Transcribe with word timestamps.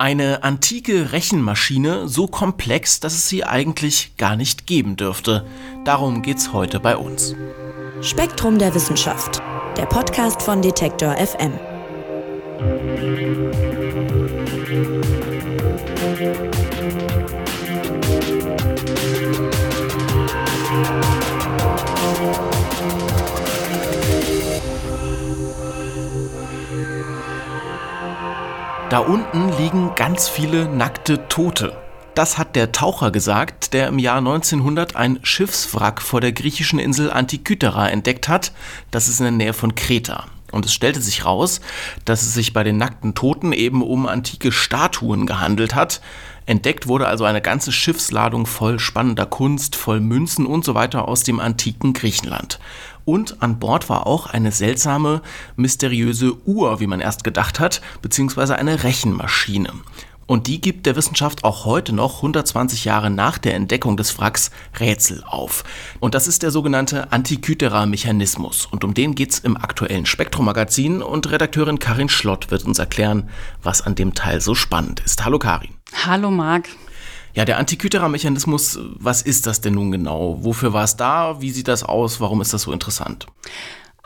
Eine 0.00 0.44
antike 0.44 1.12
Rechenmaschine 1.12 2.08
so 2.08 2.26
komplex, 2.26 3.00
dass 3.00 3.12
es 3.12 3.28
sie 3.28 3.44
eigentlich 3.44 4.16
gar 4.16 4.34
nicht 4.34 4.66
geben 4.66 4.96
dürfte. 4.96 5.44
Darum 5.84 6.22
geht's 6.22 6.54
heute 6.54 6.80
bei 6.80 6.96
uns. 6.96 7.36
Spektrum 8.00 8.58
der 8.58 8.74
Wissenschaft, 8.74 9.42
der 9.76 9.84
Podcast 9.84 10.40
von 10.40 10.62
Detektor 10.62 11.14
FM. 11.18 11.52
Da 28.90 28.98
unten 28.98 29.56
liegen 29.56 29.92
ganz 29.94 30.28
viele 30.28 30.68
nackte 30.68 31.28
Tote. 31.28 31.76
Das 32.16 32.38
hat 32.38 32.56
der 32.56 32.72
Taucher 32.72 33.12
gesagt, 33.12 33.72
der 33.72 33.86
im 33.86 34.00
Jahr 34.00 34.18
1900 34.18 34.96
ein 34.96 35.20
Schiffswrack 35.22 36.02
vor 36.02 36.20
der 36.20 36.32
griechischen 36.32 36.80
Insel 36.80 37.08
Antikythera 37.12 37.88
entdeckt 37.88 38.26
hat. 38.26 38.50
Das 38.90 39.06
ist 39.06 39.20
in 39.20 39.26
der 39.26 39.30
Nähe 39.30 39.52
von 39.52 39.76
Kreta. 39.76 40.24
Und 40.50 40.66
es 40.66 40.74
stellte 40.74 41.00
sich 41.00 41.24
raus, 41.24 41.60
dass 42.04 42.22
es 42.22 42.34
sich 42.34 42.52
bei 42.52 42.64
den 42.64 42.78
nackten 42.78 43.14
Toten 43.14 43.52
eben 43.52 43.80
um 43.80 44.08
antike 44.08 44.50
Statuen 44.50 45.24
gehandelt 45.24 45.76
hat. 45.76 46.00
Entdeckt 46.46 46.88
wurde 46.88 47.06
also 47.06 47.22
eine 47.24 47.40
ganze 47.40 47.70
Schiffsladung 47.70 48.44
voll 48.44 48.80
spannender 48.80 49.26
Kunst, 49.26 49.76
voll 49.76 50.00
Münzen 50.00 50.46
und 50.46 50.64
so 50.64 50.74
weiter 50.74 51.06
aus 51.06 51.22
dem 51.22 51.38
antiken 51.38 51.92
Griechenland. 51.92 52.58
Und 53.04 53.42
an 53.42 53.58
Bord 53.58 53.88
war 53.88 54.06
auch 54.06 54.26
eine 54.26 54.52
seltsame, 54.52 55.22
mysteriöse 55.56 56.36
Uhr, 56.46 56.80
wie 56.80 56.86
man 56.86 57.00
erst 57.00 57.24
gedacht 57.24 57.60
hat, 57.60 57.80
beziehungsweise 58.02 58.56
eine 58.56 58.82
Rechenmaschine. 58.82 59.72
Und 60.30 60.46
die 60.46 60.60
gibt 60.60 60.86
der 60.86 60.94
Wissenschaft 60.94 61.42
auch 61.42 61.64
heute 61.64 61.92
noch 61.92 62.18
120 62.18 62.84
Jahre 62.84 63.10
nach 63.10 63.36
der 63.36 63.56
Entdeckung 63.56 63.96
des 63.96 64.16
Wracks 64.20 64.52
Rätsel 64.78 65.24
auf. 65.26 65.64
Und 65.98 66.14
das 66.14 66.28
ist 66.28 66.44
der 66.44 66.52
sogenannte 66.52 67.10
Antikythera-Mechanismus. 67.10 68.66
Und 68.66 68.84
um 68.84 68.94
den 68.94 69.16
geht's 69.16 69.40
im 69.40 69.56
aktuellen 69.56 70.06
Spektrum-Magazin. 70.06 71.02
Und 71.02 71.32
Redakteurin 71.32 71.80
Karin 71.80 72.08
Schlott 72.08 72.52
wird 72.52 72.64
uns 72.64 72.78
erklären, 72.78 73.28
was 73.64 73.82
an 73.82 73.96
dem 73.96 74.14
Teil 74.14 74.40
so 74.40 74.54
spannend 74.54 75.00
ist. 75.00 75.24
Hallo 75.24 75.40
Karin. 75.40 75.74
Hallo 76.06 76.30
Marc. 76.30 76.68
Ja, 77.34 77.44
der 77.44 77.58
Antikythera-Mechanismus, 77.58 78.78
was 78.98 79.22
ist 79.22 79.46
das 79.46 79.60
denn 79.60 79.74
nun 79.74 79.92
genau? 79.92 80.38
Wofür 80.40 80.72
war 80.72 80.84
es 80.84 80.96
da? 80.96 81.40
Wie 81.40 81.50
sieht 81.50 81.68
das 81.68 81.82
aus? 81.82 82.20
Warum 82.20 82.40
ist 82.40 82.52
das 82.52 82.62
so 82.62 82.72
interessant? 82.72 83.26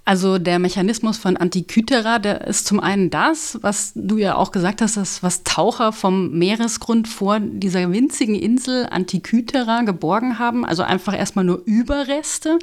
Also 0.06 0.36
der 0.36 0.58
Mechanismus 0.58 1.16
von 1.16 1.38
Antikythera, 1.38 2.18
der 2.18 2.46
ist 2.46 2.66
zum 2.66 2.78
einen 2.78 3.08
das, 3.08 3.58
was 3.62 3.92
du 3.94 4.18
ja 4.18 4.36
auch 4.36 4.52
gesagt 4.52 4.82
hast, 4.82 4.98
das, 4.98 5.22
was 5.22 5.44
Taucher 5.44 5.92
vom 5.92 6.30
Meeresgrund 6.32 7.08
vor 7.08 7.40
dieser 7.40 7.90
winzigen 7.90 8.34
Insel 8.34 8.86
Antikythera 8.90 9.80
geborgen 9.80 10.38
haben. 10.38 10.66
Also 10.66 10.82
einfach 10.82 11.16
erstmal 11.18 11.46
nur 11.46 11.62
Überreste. 11.64 12.58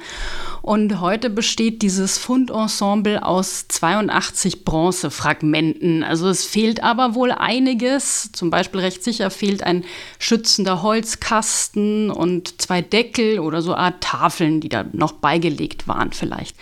Und 0.62 1.00
heute 1.00 1.30
besteht 1.30 1.82
dieses 1.82 2.16
Fundensemble 2.16 3.24
aus 3.24 3.66
82 3.66 4.64
Bronzefragmenten. 4.64 6.04
Also 6.04 6.28
es 6.28 6.44
fehlt 6.44 6.84
aber 6.84 7.16
wohl 7.16 7.32
einiges. 7.32 8.30
Zum 8.30 8.50
Beispiel 8.50 8.82
recht 8.82 9.02
sicher 9.02 9.30
fehlt 9.30 9.64
ein 9.64 9.84
schützender 10.20 10.82
Holzkasten 10.82 12.12
und 12.12 12.62
zwei 12.62 12.82
Deckel 12.82 13.40
oder 13.40 13.62
so 13.62 13.74
Art 13.74 14.00
Tafeln, 14.00 14.60
die 14.60 14.68
da 14.68 14.84
noch 14.92 15.10
beigelegt 15.10 15.88
waren 15.88 16.12
vielleicht. 16.12 16.54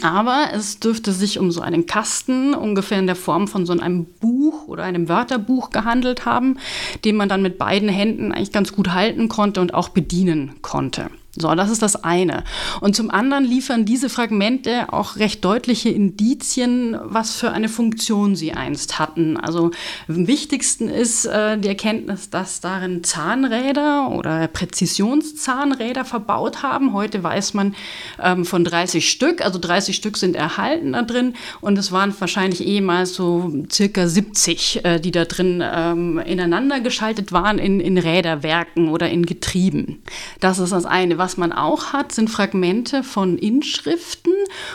Aber 0.00 0.48
es 0.54 0.80
dürfte 0.80 1.12
sich 1.12 1.38
um 1.38 1.50
so 1.50 1.60
einen 1.60 1.86
Kasten 1.86 2.54
ungefähr 2.54 2.98
in 2.98 3.06
der 3.06 3.16
Form 3.16 3.46
von 3.46 3.66
so 3.66 3.72
einem 3.78 4.06
Buch 4.06 4.66
oder 4.66 4.84
einem 4.84 5.08
Wörterbuch 5.08 5.70
gehandelt 5.70 6.24
haben, 6.24 6.58
den 7.04 7.16
man 7.16 7.28
dann 7.28 7.42
mit 7.42 7.58
beiden 7.58 7.88
Händen 7.88 8.32
eigentlich 8.32 8.52
ganz 8.52 8.72
gut 8.72 8.92
halten 8.92 9.28
konnte 9.28 9.60
und 9.60 9.74
auch 9.74 9.90
bedienen 9.90 10.54
konnte. 10.62 11.10
So, 11.34 11.54
das 11.54 11.70
ist 11.70 11.80
das 11.80 12.04
eine. 12.04 12.44
Und 12.82 12.94
zum 12.94 13.10
anderen 13.10 13.44
liefern 13.44 13.86
diese 13.86 14.10
Fragmente 14.10 14.92
auch 14.92 15.16
recht 15.16 15.42
deutliche 15.42 15.88
Indizien, 15.88 16.98
was 17.04 17.36
für 17.36 17.52
eine 17.52 17.70
Funktion 17.70 18.36
sie 18.36 18.52
einst 18.52 18.98
hatten. 18.98 19.38
Also 19.38 19.70
am 20.08 20.26
wichtigsten 20.26 20.90
ist 20.90 21.24
äh, 21.24 21.56
die 21.56 21.68
Erkenntnis, 21.68 22.28
dass 22.28 22.60
darin 22.60 23.02
Zahnräder 23.02 24.10
oder 24.10 24.46
Präzisionszahnräder 24.46 26.04
verbaut 26.04 26.62
haben. 26.62 26.92
Heute 26.92 27.22
weiß 27.22 27.54
man 27.54 27.74
ähm, 28.22 28.44
von 28.44 28.62
30 28.62 29.08
Stück, 29.08 29.42
also 29.42 29.58
30 29.58 29.96
Stück 29.96 30.18
sind 30.18 30.36
erhalten 30.36 30.92
da 30.92 31.00
drin 31.00 31.32
und 31.62 31.78
es 31.78 31.92
waren 31.92 32.14
wahrscheinlich 32.18 32.62
ehemals 32.62 33.14
so 33.14 33.50
circa 33.70 34.06
70, 34.06 34.84
äh, 34.84 35.00
die 35.00 35.12
da 35.12 35.24
drin 35.24 35.64
ähm, 35.64 36.18
ineinander 36.18 36.80
geschaltet 36.80 37.32
waren 37.32 37.58
in, 37.58 37.80
in 37.80 37.96
Räderwerken 37.96 38.90
oder 38.90 39.08
in 39.08 39.24
Getrieben. 39.24 40.02
Das 40.38 40.58
ist 40.58 40.72
das 40.72 40.84
eine 40.84 41.21
was 41.22 41.36
man 41.36 41.52
auch 41.52 41.92
hat, 41.92 42.10
sind 42.10 42.30
Fragmente 42.30 43.04
von 43.04 43.38
Inschriften 43.38 44.32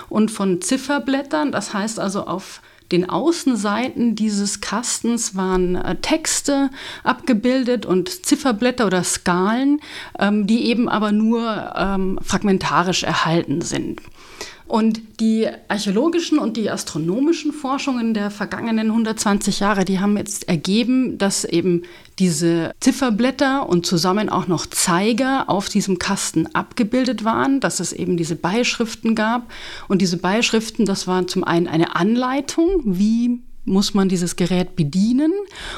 und 0.08 0.32
von 0.32 0.62
Zifferblättern. 0.62 1.52
Das 1.52 1.74
heißt 1.74 2.00
also 2.00 2.26
auf 2.26 2.62
den 2.94 3.10
Außenseiten 3.10 4.16
dieses 4.16 4.62
Kastens 4.62 5.36
waren 5.36 5.76
äh, 5.76 5.98
Texte 5.98 6.70
abgebildet 7.04 7.86
und 7.86 8.26
Zifferblätter 8.26 8.86
oder 8.88 9.04
Skalen, 9.04 9.82
ähm, 10.20 10.48
die 10.48 10.68
eben 10.68 10.88
aber 10.88 11.12
nur 11.12 11.74
ähm, 11.76 12.18
fragmentarisch 12.24 13.04
erhalten 13.04 13.60
sind. 13.60 14.00
Und 14.68 15.00
die 15.22 15.48
archäologischen 15.70 16.40
und 16.40 16.58
die 16.58 16.70
astronomischen 16.70 17.54
Forschungen 17.54 18.14
der 18.14 18.30
vergangenen 18.30 18.88
120 18.88 19.62
Jahre, 19.62 19.86
die 19.86 20.02
haben 20.02 20.18
jetzt 20.18 20.50
ergeben, 20.50 21.18
dass 21.18 21.46
eben 21.46 21.84
diese 22.20 22.74
Zifferblätter 22.82 23.70
und 23.70 23.86
zusammen 23.86 24.28
auch 24.28 24.48
noch 24.48 24.66
Zeiger 24.66 25.50
auf 25.50 25.70
diesem 25.70 26.00
Kasten 26.00 26.48
abgebildet 26.54 27.24
waren, 27.24 27.62
dass 27.62 27.80
es 27.80 27.94
eben 27.94 28.18
diese 28.18 28.36
Beischriften 28.36 29.16
gab. 29.16 29.50
Und 29.88 30.02
diese 30.02 30.18
Beischriften, 30.18 30.86
das 30.86 31.08
waren 31.08 31.30
zum 31.30 31.46
einen 31.46 31.68
eine 31.68 31.96
Anleitung, 31.96 32.82
wie 32.84 33.40
muss 33.64 33.94
man 33.94 34.10
dieses 34.10 34.36
Gerät 34.36 34.76
bedienen. 34.76 35.32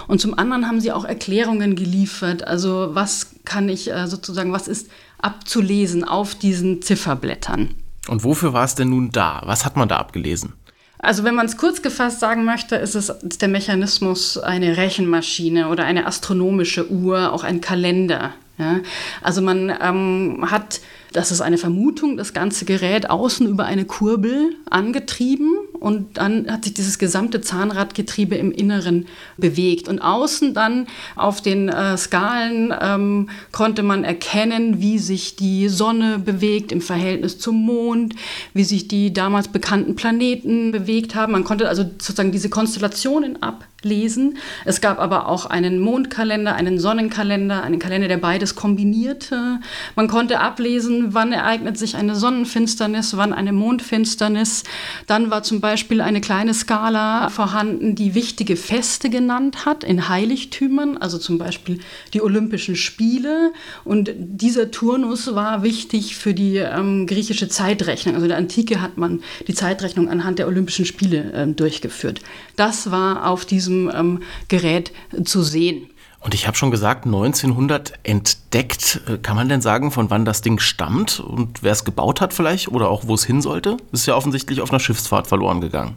Und 0.08 0.20
zum 0.22 0.38
anderen 0.38 0.68
haben 0.68 0.80
sie 0.80 0.92
auch 0.92 1.06
Erklärungen 1.06 1.76
geliefert. 1.76 2.48
Also 2.48 2.90
was 2.94 3.36
kann 3.46 3.70
ich 3.70 3.92
äh, 3.92 4.08
sozusagen, 4.08 4.52
was 4.52 4.68
ist 4.68 4.90
abzulesen 5.20 6.04
auf 6.04 6.34
diesen 6.34 6.82
Zifferblättern. 6.82 7.76
Und 8.10 8.24
wofür 8.24 8.54
war 8.54 8.66
es 8.66 8.76
denn 8.76 8.90
nun 8.90 9.12
da? 9.12 9.42
Was 9.46 9.66
hat 9.66 9.78
man 9.78 9.88
da 9.88 9.98
abgelesen? 9.98 10.54
Also 10.98 11.24
wenn 11.24 11.36
man 11.36 11.46
es 11.46 11.56
kurz 11.56 11.82
gefasst 11.82 12.20
sagen 12.20 12.44
möchte, 12.44 12.76
ist 12.76 12.96
es 12.96 13.14
der 13.22 13.48
Mechanismus 13.48 14.38
eine 14.38 14.76
Rechenmaschine 14.76 15.70
oder 15.70 15.86
eine 15.86 16.06
astronomische 16.06 16.92
Uhr, 16.92 17.32
auch 17.32 17.46
ein 17.46 17.62
Kalender. 17.62 18.34
Ja? 18.58 18.82
Also 19.22 19.42
man 19.42 19.74
ähm, 19.82 20.46
hat, 20.52 20.82
das 21.14 21.32
ist 21.32 21.40
eine 21.40 21.58
Vermutung, 21.58 22.18
das 22.18 22.34
ganze 22.34 22.66
Gerät 22.66 23.10
außen 23.10 23.48
über 23.48 23.66
eine 23.66 23.86
Kurbel 23.86 24.56
angetrieben 24.70 25.54
und 25.80 26.18
dann 26.18 26.52
hat 26.52 26.66
sich 26.66 26.74
dieses 26.74 27.00
gesamte 27.00 27.42
Zahnradgetriebe 27.42 28.36
im 28.36 28.52
Inneren 28.52 29.06
bewegt. 29.38 29.88
Und 29.88 30.00
außen 30.00 30.54
dann 30.54 30.88
auf 31.16 31.42
den 31.42 31.70
äh, 31.70 31.98
Skalen 31.98 32.74
ähm, 32.80 33.30
konnte 33.52 33.84
man 33.84 34.04
erkennen, 34.04 34.82
wie 34.82 35.00
sich 35.00 35.36
die 35.36 35.70
Sonne 35.70 36.20
bewegt 36.20 36.72
im 36.72 36.82
Verhältnis 36.82 37.40
zum 37.40 37.56
Mond, 37.56 38.16
wie 38.54 38.64
sich 38.64 38.88
die 38.88 39.14
damals 39.14 39.48
bekannten 39.48 39.96
Planeten 39.96 40.72
bewegt 40.72 41.16
haben. 41.16 41.32
Man 41.32 41.44
konnte 41.44 41.70
also 41.70 41.84
sozusagen 41.84 42.32
diese 42.32 42.50
Konstellationen 42.50 43.42
ab 43.42 43.66
lesen. 43.84 44.38
Es 44.66 44.82
gab 44.82 45.00
aber 45.00 45.28
auch 45.28 45.46
einen 45.46 45.80
Mondkalender, 45.80 46.56
einen 46.56 46.80
Sonnenkalender, 46.80 47.64
einen 47.64 47.80
Kalender, 47.80 48.08
der 48.08 48.18
beides 48.18 48.56
kombinierte. 48.56 49.60
Man 49.96 50.08
konnte 50.08 50.40
ablesen, 50.40 51.14
wann 51.14 51.32
ereignet 51.32 51.78
sich 51.78 51.96
eine 51.96 52.16
Sonnenfinsternis, 52.16 53.16
wann 53.16 53.34
eine 53.34 53.54
Mondfinsternis. 53.54 54.64
Dann 55.08 55.32
war 55.32 55.44
zum 55.44 55.62
Beispiel 55.62 56.02
eine 56.02 56.22
kleine 56.22 56.54
Skala 56.54 57.30
vorhanden, 57.30 57.96
die 57.96 58.16
wichtige 58.16 58.56
Feste 58.56 59.10
genannt 59.10 59.66
hat 59.66 59.84
in 59.84 60.10
Heiligtümern, 60.10 60.98
also 60.98 61.18
zum 61.18 61.38
Beispiel 61.38 61.80
die 62.14 62.22
Olympischen 62.22 62.76
Spiele. 62.76 63.54
Und 63.86 64.12
dieser 64.18 64.72
Turnus 64.72 65.34
war 65.36 65.64
wichtig 65.64 66.18
für 66.18 66.34
die 66.34 66.58
ähm, 66.58 67.08
griechische 67.08 67.48
Zeitrechnung. 67.48 68.16
Also 68.16 68.26
in 68.26 68.30
der 68.30 68.38
Antike 68.38 68.82
hat 68.82 68.98
man 68.98 69.22
die 69.48 69.54
Zeitrechnung 69.54 70.10
anhand 70.10 70.40
der 70.40 70.48
Olympischen 70.48 70.86
Spiele 70.86 71.32
ähm, 71.34 71.56
durchgeführt. 71.56 72.22
Das 72.56 72.92
war 72.92 73.26
auf 73.28 73.46
diesem 73.46 73.69
diesem 73.70 73.92
ähm, 73.94 74.24
Gerät 74.48 74.92
zu 75.24 75.44
sehen. 75.44 75.90
Und 76.22 76.34
ich 76.34 76.48
habe 76.48 76.58
schon 76.58 76.72
gesagt, 76.72 77.06
1900 77.06 77.94
entdeckt. 78.04 79.02
Äh, 79.08 79.18
kann 79.20 79.38
man 79.38 79.48
denn 79.48 79.62
sagen, 79.62 79.92
von 79.92 80.10
wann 80.10 80.26
das 80.26 80.42
Ding 80.42 80.60
stammt 80.60 81.20
und 81.20 81.64
wer 81.64 81.72
es 81.72 81.86
gebaut 81.86 82.20
hat 82.20 82.34
vielleicht 82.34 82.68
oder 82.68 82.90
auch 82.90 83.08
wo 83.08 83.14
es 83.14 83.24
hin 83.24 83.42
sollte? 83.42 83.78
Ist 83.92 84.06
ja 84.06 84.16
offensichtlich 84.16 84.62
auf 84.62 84.72
einer 84.72 84.80
Schiffsfahrt 84.80 85.28
verloren 85.28 85.62
gegangen. 85.62 85.96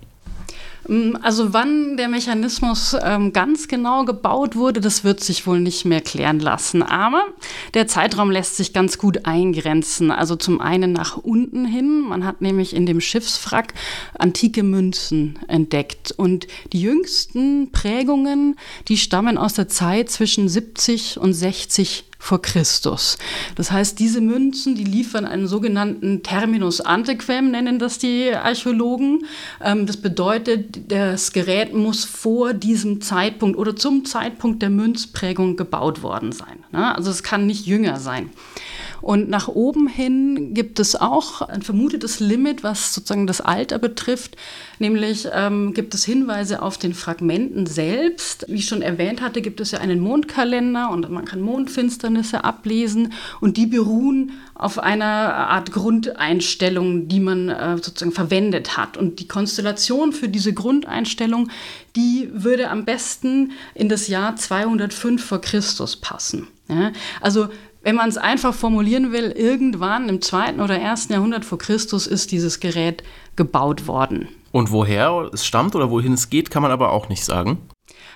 Mm, 0.89 1.17
also 1.23 1.53
wann 1.53 1.97
der 1.97 2.09
Mechanismus 2.09 2.97
ähm, 3.03 3.33
ganz 3.33 3.69
genau 3.69 4.05
gebaut 4.05 4.57
wurde, 4.57 4.81
das 4.81 5.05
wird 5.05 5.21
sich 5.21 5.47
wohl 5.47 5.61
nicht 5.61 5.85
mehr 5.85 6.01
klären 6.01 6.41
lassen. 6.41 6.83
Aber 6.83 7.25
der 7.75 7.87
Zeitraum 7.87 8.31
lässt 8.31 8.57
sich 8.57 8.73
ganz 8.73 8.99
gut 8.99 9.25
eingrenzen. 9.27 10.11
Also 10.11 10.37
zum 10.37 10.61
einen 10.61 10.93
nach 10.93 11.17
unten 11.17 11.65
hin. 11.65 12.01
Man 12.01 12.25
hat 12.25 12.41
nämlich 12.41 12.75
in 12.75 12.87
dem 12.87 13.01
Schiffswrack 13.01 13.75
antike 14.19 14.63
Münzen 14.63 15.39
entdeckt. 15.49 16.13
Und 16.17 16.47
die 16.73 16.83
jüngsten 16.83 17.71
Prägungen, 17.73 18.57
die 18.89 18.97
stammen 18.97 19.39
aus 19.39 19.55
der 19.55 19.69
Zeit 19.69 20.11
zwischen 20.11 20.49
70 20.49 21.19
und 21.19 21.33
60 21.33 22.05
vor 22.23 22.41
Christus. 22.41 23.19
Das 23.57 23.73
heißt, 23.73 23.99
diese 23.99 24.21
Münzen, 24.21 24.77
die 24.77 24.85
liefern 24.85 25.25
einen 25.25 25.49
sogenannten 25.49 26.23
Terminus 26.23 26.81
antequem, 26.81 27.51
nennen 27.51 27.81
das 27.81 27.99
die 27.99 28.33
Archäologen. 28.33 29.27
Ähm, 29.61 29.87
das 29.87 29.97
bedeutet, 29.97 30.93
das 30.93 31.33
Gerät 31.33 31.75
muss 31.75 32.05
vor 32.05 32.55
diesem 32.55 33.01
Zeitpunkt 33.01 33.59
oder 33.59 33.75
zum 33.75 34.05
Zeitpunkt 34.05 34.63
der 34.63 34.71
Münzprägung 34.71 35.57
gebaut 35.57 36.05
worden 36.05 36.31
sein. 36.31 36.63
Ne? 36.71 36.95
Also 36.95 37.11
es 37.11 37.25
kann 37.25 37.45
nicht 37.47 37.67
jünger 37.67 37.99
sein. 37.99 38.31
Und 39.03 39.29
nach 39.29 39.49
oben 39.49 39.89
hin 39.89 40.55
gibt 40.55 40.79
es 40.79 40.95
auch 40.95 41.43
ein 41.43 41.63
vermutetes 41.63 42.21
Limit, 42.21 42.63
was 42.63 42.95
sozusagen 42.95 43.27
das 43.27 43.41
Alter 43.41 43.79
betrifft. 43.79 44.37
Nämlich 44.79 45.29
ähm, 45.33 45.75
gibt 45.75 45.95
es 45.95 46.05
Hinweise 46.05 46.63
auf 46.63 46.79
den 46.79 46.95
Fragmenten 46.95 47.67
selbst. 47.67 48.47
Wie 48.49 48.57
ich 48.57 48.67
schon 48.67 48.81
erwähnt 48.81 49.21
hatte, 49.21 49.43
gibt 49.43 49.61
es 49.61 49.73
ja 49.73 49.81
einen 49.81 49.99
Mondkalender 49.99 50.91
und 50.91 51.11
man 51.11 51.25
kann 51.25 51.41
Mondfinsternisse 51.41 52.45
ablesen. 52.45 53.13
Und 53.41 53.57
die 53.57 53.67
beruhen 53.67 54.33
auf 54.55 54.79
einer 54.79 55.05
Art 55.05 55.73
Grundeinstellung, 55.73 57.09
die 57.09 57.21
man 57.21 57.49
äh, 57.49 57.77
sozusagen 57.77 58.13
verwendet 58.13 58.77
hat. 58.77 58.97
Und 58.97 59.19
die 59.19 59.27
Konstellation 59.27 60.13
für 60.13 60.29
diese 60.29 60.53
Grundeinstellung, 60.53 61.51
die 61.97 62.31
würde 62.33 62.71
am 62.71 62.85
besten 62.85 63.53
in 63.75 63.89
das 63.89 64.07
Jahr 64.07 64.37
205 64.37 65.25
vor 65.25 65.41
Christus 65.41 65.97
passen. 65.97 66.47
Ja? 66.69 66.93
Also 67.21 67.49
wenn 67.83 67.97
man 67.97 68.09
es 68.09 68.17
einfach 68.17 68.55
formulieren 68.55 69.13
will, 69.13 69.31
irgendwann 69.31 70.09
im 70.09 70.21
zweiten 70.21 70.61
oder 70.61 70.79
ersten 70.79 71.13
Jahrhundert 71.13 71.45
vor 71.45 71.59
Christus 71.59 72.07
ist 72.07 72.33
dieses 72.33 72.61
Gerät 72.61 73.03
gebaut 73.37 73.87
worden. 73.87 74.29
Und 74.53 74.71
woher 74.71 75.31
es 75.33 75.47
stammt 75.47 75.75
oder 75.75 75.91
wohin 75.91 76.13
es 76.13 76.31
geht, 76.31 76.51
kann 76.51 76.63
man 76.63 76.71
aber 76.71 76.93
auch 76.93 77.09
nicht 77.09 77.25
sagen. 77.25 77.59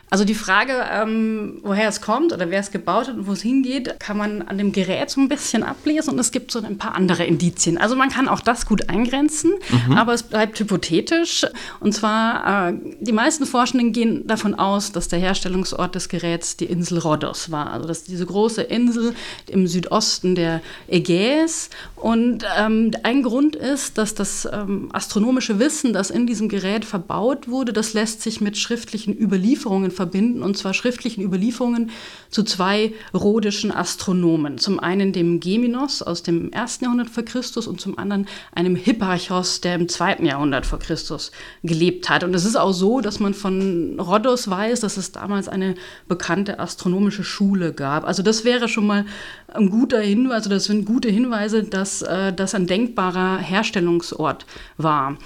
Also 0.08 0.25
die 0.25 0.35
Frage, 0.35 0.73
ähm, 0.93 1.58
woher 1.62 1.88
es 1.88 2.00
kommt 2.00 2.32
oder 2.32 2.49
wer 2.50 2.61
es 2.61 2.70
gebaut 2.70 3.08
hat 3.08 3.17
und 3.17 3.26
wo 3.26 3.32
es 3.32 3.43
hingeht, 3.43 3.99
kann 3.99 4.17
man 4.17 4.43
an 4.43 4.56
dem 4.56 4.70
Gerät 4.70 5.11
so 5.11 5.20
ein 5.20 5.29
bisschen 5.29 5.64
ablesen 5.64 6.12
und 6.12 6.19
es 6.20 6.31
gibt 6.31 6.53
so 6.53 6.62
ein 6.62 6.79
paar 6.79 6.94
andere 6.94 7.25
Indizien. 7.25 7.76
Also 7.76 7.97
man 7.97 8.08
kann 8.08 8.29
auch 8.29 8.41
das 8.41 8.67
gut 8.67 8.88
eingrenzen, 8.88 9.53
mhm. 9.69 9.94
aber 9.94 10.14
es 10.14 10.23
bleibt 10.23 10.61
hypothetisch. 10.61 11.44
Und 11.81 11.93
zwar, 11.93 12.69
äh, 12.69 12.75
die 13.00 13.12
meisten 13.12 13.47
Forschenden 13.47 13.93
gehen 13.93 14.29
davon 14.29 14.55
aus, 14.55 14.93
dass 14.93 15.08
der 15.08 15.19
Herstellungsort 15.19 15.97
des 15.97 16.09
Geräts 16.09 16.56
die 16.56 16.67
Insel 16.67 16.99
Rhodos 16.99 17.50
war. 17.50 17.73
Also 17.73 17.88
dass 17.88 18.05
diese 18.05 18.26
große 18.26 18.62
Insel 18.62 19.12
im 19.49 19.67
Südosten 19.67 20.37
der 20.37 20.61
Ägäis. 20.87 21.69
Und 21.97 22.44
ähm, 22.56 22.93
ein 23.02 23.25
Grund 23.25 23.56
ist, 23.56 23.99
dass 23.99 24.14
das 24.14 24.49
ähm, 24.52 24.88
astronomische 24.93 25.59
Wissen, 25.59 25.93
das 25.93 26.11
in 26.11 26.29
diesem 26.29 26.49
Gerät 26.49 26.85
verbaut 26.85 27.49
wurde, 27.49 27.73
das 27.73 27.93
lässt 27.93 28.23
sich 28.23 28.41
mit 28.41 28.56
schriftlichen 28.56 29.19
Überlieferungen 29.19 29.95
verbinden, 29.96 30.43
und 30.43 30.56
zwar 30.56 30.75
schriftlichen 30.75 31.22
Überlieferungen 31.22 31.90
zu 32.31 32.44
zwei 32.44 32.93
rhodischen 33.14 33.72
Astronomen. 33.72 34.58
Zum 34.58 34.78
einen 34.78 35.12
dem 35.12 35.40
Geminos 35.40 36.02
aus 36.02 36.22
dem 36.22 36.52
ersten 36.52 36.84
Jahrhundert 36.84 37.10
vor 37.10 37.25
Christus 37.25 37.66
und 37.66 37.81
zum 37.81 37.98
anderen 37.98 38.26
einem 38.54 38.76
Hipparchos, 38.76 39.60
der 39.60 39.75
im 39.75 39.88
zweiten 39.88 40.26
Jahrhundert 40.26 40.66
vor 40.66 40.78
Christus 40.78 41.32
gelebt 41.62 42.08
hat. 42.08 42.25
Und 42.25 42.34
es 42.34 42.44
ist 42.44 42.56
auch 42.56 42.72
so, 42.72 43.00
dass 43.00 43.20
man 43.20 43.34
von 43.34 43.98
Rhodos 43.98 44.48
weiß, 44.48 44.81
dass 44.81 44.96
es 44.96 45.12
damals 45.12 45.48
eine 45.48 45.75
bekannte 46.08 46.58
astronomische 46.58 47.25
Schule 47.25 47.72
gab. 47.72 48.04
Also 48.04 48.22
das 48.22 48.44
wäre 48.44 48.69
schon 48.69 48.87
mal 48.87 49.06
ein 49.49 49.70
guter 49.70 50.00
Hinweis, 50.00 50.37
also 50.37 50.50
das 50.50 50.64
sind 50.64 50.84
gute 50.84 51.08
Hinweise, 51.08 51.64
dass 51.64 52.02
äh, 52.02 52.32
das 52.32 52.54
ein 52.54 52.66
denkbarer 52.66 53.38
Herstellungsort 53.38 54.46
war. 54.76 55.16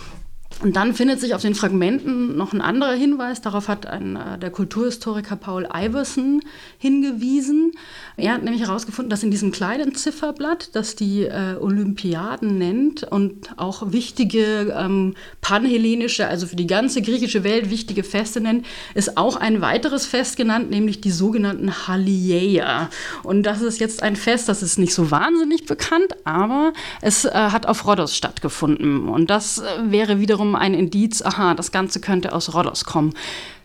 Und 0.62 0.76
dann 0.76 0.92
findet 0.92 1.20
sich 1.20 1.34
auf 1.34 1.40
den 1.40 1.54
Fragmenten 1.54 2.36
noch 2.36 2.52
ein 2.52 2.60
anderer 2.60 2.92
Hinweis. 2.92 3.40
Darauf 3.40 3.68
hat 3.68 3.86
ein, 3.86 4.16
äh, 4.16 4.38
der 4.38 4.50
Kulturhistoriker 4.50 5.36
Paul 5.36 5.66
Iverson 5.74 6.42
hingewiesen. 6.76 7.72
Er 8.18 8.34
hat 8.34 8.42
nämlich 8.42 8.62
herausgefunden, 8.66 9.08
dass 9.08 9.22
in 9.22 9.30
diesem 9.30 9.52
kleinen 9.52 9.94
Zifferblatt, 9.94 10.70
das 10.74 10.96
die 10.96 11.22
äh, 11.22 11.56
Olympiaden 11.58 12.58
nennt 12.58 13.04
und 13.04 13.58
auch 13.58 13.92
wichtige 13.92 14.76
ähm, 14.76 15.14
panhellenische, 15.40 16.26
also 16.26 16.46
für 16.46 16.56
die 16.56 16.66
ganze 16.66 17.00
griechische 17.00 17.42
Welt 17.42 17.70
wichtige 17.70 18.02
Feste 18.02 18.42
nennt, 18.42 18.66
ist 18.94 19.16
auch 19.16 19.36
ein 19.36 19.62
weiteres 19.62 20.04
Fest 20.04 20.36
genannt, 20.36 20.68
nämlich 20.68 21.00
die 21.00 21.10
sogenannten 21.10 21.88
Halieia. 21.88 22.90
Und 23.22 23.44
das 23.44 23.62
ist 23.62 23.80
jetzt 23.80 24.02
ein 24.02 24.14
Fest, 24.16 24.50
das 24.50 24.62
ist 24.62 24.78
nicht 24.78 24.92
so 24.92 25.10
wahnsinnig 25.10 25.64
bekannt, 25.64 26.16
aber 26.24 26.74
es 27.00 27.24
äh, 27.24 27.30
hat 27.30 27.64
auf 27.64 27.86
Rhodos 27.86 28.14
stattgefunden. 28.14 29.08
Und 29.08 29.30
das 29.30 29.58
äh, 29.58 29.90
wäre 29.90 30.20
wiederum 30.20 30.39
ein 30.42 30.74
Indiz, 30.74 31.22
aha, 31.22 31.54
das 31.54 31.72
Ganze 31.72 32.00
könnte 32.00 32.32
aus 32.32 32.54
Rhodos 32.54 32.84
kommen. 32.84 33.14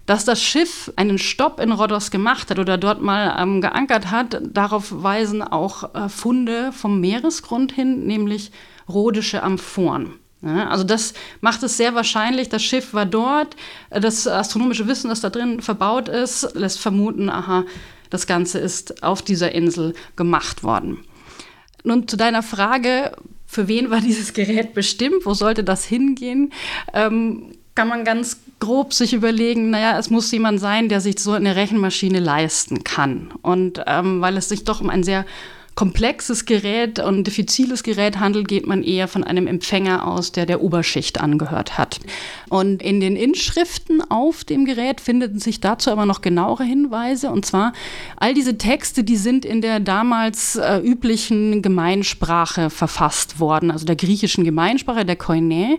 Dass 0.05 0.23
das 0.23 0.41
Schiff 0.41 0.91
einen 0.97 1.17
Stopp 1.17 1.59
in 1.59 1.71
Rhodos 1.71 2.11
gemacht 2.11 2.51
hat 2.51 2.59
oder 2.59 2.77
dort 2.77 3.01
mal 3.01 3.35
ähm, 3.41 3.61
geankert 3.61 4.11
hat, 4.11 4.39
darauf 4.43 5.03
weisen 5.03 5.41
auch 5.41 5.95
äh, 5.95 6.09
Funde 6.09 6.71
vom 6.71 6.99
Meeresgrund 6.99 7.71
hin, 7.71 8.05
nämlich 8.05 8.51
rhodische 8.87 9.41
Amphoren. 9.41 10.13
Ja, 10.41 10.69
also 10.69 10.83
das 10.83 11.15
macht 11.41 11.63
es 11.63 11.75
sehr 11.75 11.95
wahrscheinlich, 11.95 12.49
das 12.49 12.63
Schiff 12.63 12.93
war 12.93 13.07
dort, 13.07 13.55
das 13.89 14.27
astronomische 14.27 14.87
Wissen, 14.87 15.09
das 15.09 15.21
da 15.21 15.31
drin 15.31 15.61
verbaut 15.61 16.07
ist, 16.07 16.53
lässt 16.53 16.79
vermuten, 16.79 17.31
aha, 17.31 17.63
das 18.11 18.27
Ganze 18.27 18.59
ist 18.59 19.01
auf 19.01 19.23
dieser 19.23 19.53
Insel 19.53 19.95
gemacht 20.15 20.63
worden. 20.63 20.99
Nun 21.83 22.07
zu 22.07 22.15
deiner 22.15 22.43
Frage, 22.43 23.11
für 23.45 23.67
wen 23.67 23.89
war 23.89 24.01
dieses 24.01 24.33
Gerät 24.33 24.73
bestimmt, 24.73 25.25
wo 25.25 25.33
sollte 25.33 25.63
das 25.63 25.85
hingehen, 25.85 26.51
ähm, 26.93 27.53
kann 27.75 27.87
man 27.89 28.05
ganz 28.05 28.37
grob 28.59 28.93
sich 28.93 29.13
überlegen, 29.13 29.69
naja, 29.69 29.99
es 29.99 30.09
muss 30.09 30.31
jemand 30.31 30.59
sein, 30.59 30.87
der 30.87 31.01
sich 31.01 31.19
so 31.19 31.33
eine 31.33 31.55
Rechenmaschine 31.55 32.19
leisten 32.19 32.83
kann. 32.83 33.33
Und 33.41 33.81
ähm, 33.85 34.21
weil 34.21 34.37
es 34.37 34.49
sich 34.49 34.63
doch 34.63 34.81
um 34.81 34.89
ein 34.89 35.03
sehr 35.03 35.25
komplexes 35.75 36.45
Gerät 36.45 36.99
und 36.99 37.27
diffiziles 37.27 37.83
Gerät 37.83 38.19
handelt, 38.19 38.47
geht 38.47 38.65
man 38.65 38.81
eher 38.81 39.09
von 39.09 39.25
einem 39.25 39.45
Empfänger 39.45 40.07
aus, 40.07 40.31
der 40.31 40.45
der 40.45 40.61
Oberschicht 40.61 41.19
angehört 41.19 41.77
hat. 41.77 41.99
Und 42.49 42.81
in 42.81 43.01
den 43.01 43.17
Inschriften 43.17 44.01
auf 44.09 44.45
dem 44.45 44.63
Gerät 44.63 45.01
finden 45.01 45.39
sich 45.39 45.59
dazu 45.59 45.91
aber 45.91 46.05
noch 46.05 46.21
genauere 46.21 46.63
Hinweise. 46.63 47.29
Und 47.29 47.45
zwar 47.45 47.73
all 48.15 48.33
diese 48.33 48.57
Texte, 48.57 49.03
die 49.03 49.17
sind 49.17 49.43
in 49.43 49.61
der 49.61 49.81
damals 49.81 50.55
äh, 50.55 50.79
üblichen 50.79 51.61
Gemeinsprache 51.61 52.69
verfasst 52.69 53.41
worden, 53.41 53.69
also 53.69 53.85
der 53.85 53.97
griechischen 53.97 54.45
Gemeinsprache, 54.45 55.03
der 55.03 55.17
Koine. 55.17 55.77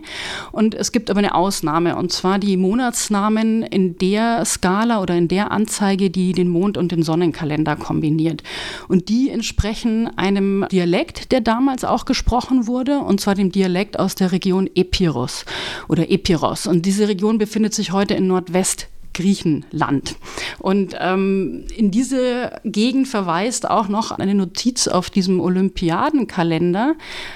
Und 0.51 0.75
es 0.75 0.91
gibt 0.91 1.09
aber 1.09 1.19
eine 1.19 1.33
Ausnahme, 1.33 1.95
und 1.95 2.11
zwar 2.11 2.37
die 2.37 2.55
Monatsnamen 2.55 3.63
in 3.63 3.97
der 3.97 4.45
Skala 4.45 5.01
oder 5.01 5.15
in 5.15 5.27
der 5.27 5.51
Anzeige, 5.51 6.11
die 6.11 6.33
den 6.33 6.49
Mond- 6.49 6.77
und 6.77 6.91
den 6.91 7.01
Sonnenkalender 7.01 7.75
kombiniert. 7.75 8.43
Und 8.87 9.09
die 9.09 9.31
entsprechen 9.31 9.86
entsprechen 9.87 10.17
einem 10.17 10.65
Dialekt, 10.71 11.31
der 11.31 11.41
damals 11.41 11.83
auch 11.83 12.05
gesprochen 12.05 12.67
wurde, 12.67 12.99
und 12.99 13.21
zwar 13.21 13.35
dem 13.35 13.51
Dialekt 13.51 13.99
aus 13.99 14.15
der 14.15 14.31
Region 14.31 14.69
Epirus 14.75 15.45
oder 15.87 16.09
Epiros. 16.09 16.67
Und 16.67 16.85
diese 16.85 17.07
Region 17.07 17.37
befindet 17.37 17.73
sich 17.73 17.91
heute 17.91 18.13
in 18.13 18.27
Nordwest 18.27 18.87
Griechenland. 19.13 20.15
Und 20.59 20.95
ähm, 20.99 21.65
in 21.75 21.89
diese 21.89 22.51
Gegend 22.63 23.07
verweist 23.07 23.67
auch 23.67 23.87
noch 23.87 24.11
eine 24.11 24.35
Notiz 24.35 24.87
auf 24.87 25.09
diesem 25.09 25.39
Olympiadenkalender, 25.39 26.93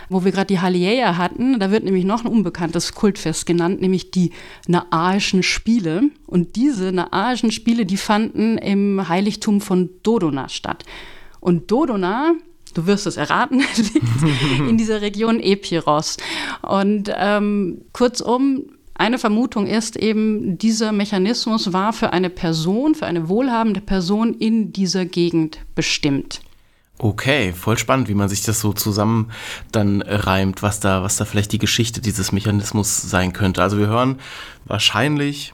wo 0.07 0.23
wir 0.23 0.31
gerade 0.31 0.45
die 0.47 0.59
Halieia 0.59 1.17
hatten. 1.17 1.59
Da 1.59 1.71
wird 1.71 1.83
nämlich 1.83 2.05
noch 2.05 2.23
ein 2.23 2.31
unbekanntes 2.31 2.93
Kultfest 2.93 3.47
genannt, 3.47 3.81
nämlich 3.81 4.11
die 4.11 4.31
Naaischen 4.67 5.41
Spiele. 5.41 6.03
Und 6.27 6.55
diese 6.55 6.91
Naaischen 6.91 7.51
Spiele, 7.51 7.87
die 7.87 7.97
fanden 7.97 8.59
im 8.59 9.09
Heiligtum 9.09 9.59
von 9.59 9.89
Dodona 10.03 10.49
statt. 10.49 10.85
Und 11.41 11.69
Dodona, 11.69 12.35
du 12.73 12.85
wirst 12.85 13.05
es 13.07 13.17
erraten, 13.17 13.59
liegt 13.75 14.69
in 14.69 14.77
dieser 14.77 15.01
Region 15.01 15.41
Epiros. 15.41 16.15
Und 16.61 17.11
ähm, 17.13 17.81
kurzum, 17.91 18.67
eine 18.93 19.17
Vermutung 19.17 19.67
ist 19.67 19.97
eben, 19.97 20.57
dieser 20.57 20.91
Mechanismus 20.91 21.73
war 21.73 21.91
für 21.91 22.13
eine 22.13 22.29
Person, 22.29 22.95
für 22.95 23.07
eine 23.07 23.27
wohlhabende 23.27 23.81
Person 23.81 24.35
in 24.35 24.71
dieser 24.71 25.05
Gegend 25.05 25.59
bestimmt. 25.75 26.41
Okay, 26.99 27.51
voll 27.51 27.79
spannend, 27.79 28.09
wie 28.09 28.13
man 28.13 28.29
sich 28.29 28.43
das 28.43 28.59
so 28.59 28.73
zusammen 28.73 29.31
dann 29.71 30.03
reimt, 30.03 30.61
was 30.61 30.79
da, 30.79 31.01
was 31.01 31.17
da 31.17 31.25
vielleicht 31.25 31.51
die 31.51 31.57
Geschichte 31.57 31.99
dieses 31.99 32.31
Mechanismus 32.31 33.01
sein 33.01 33.33
könnte. 33.33 33.63
Also 33.63 33.79
wir 33.79 33.87
hören 33.87 34.19
wahrscheinlich 34.65 35.53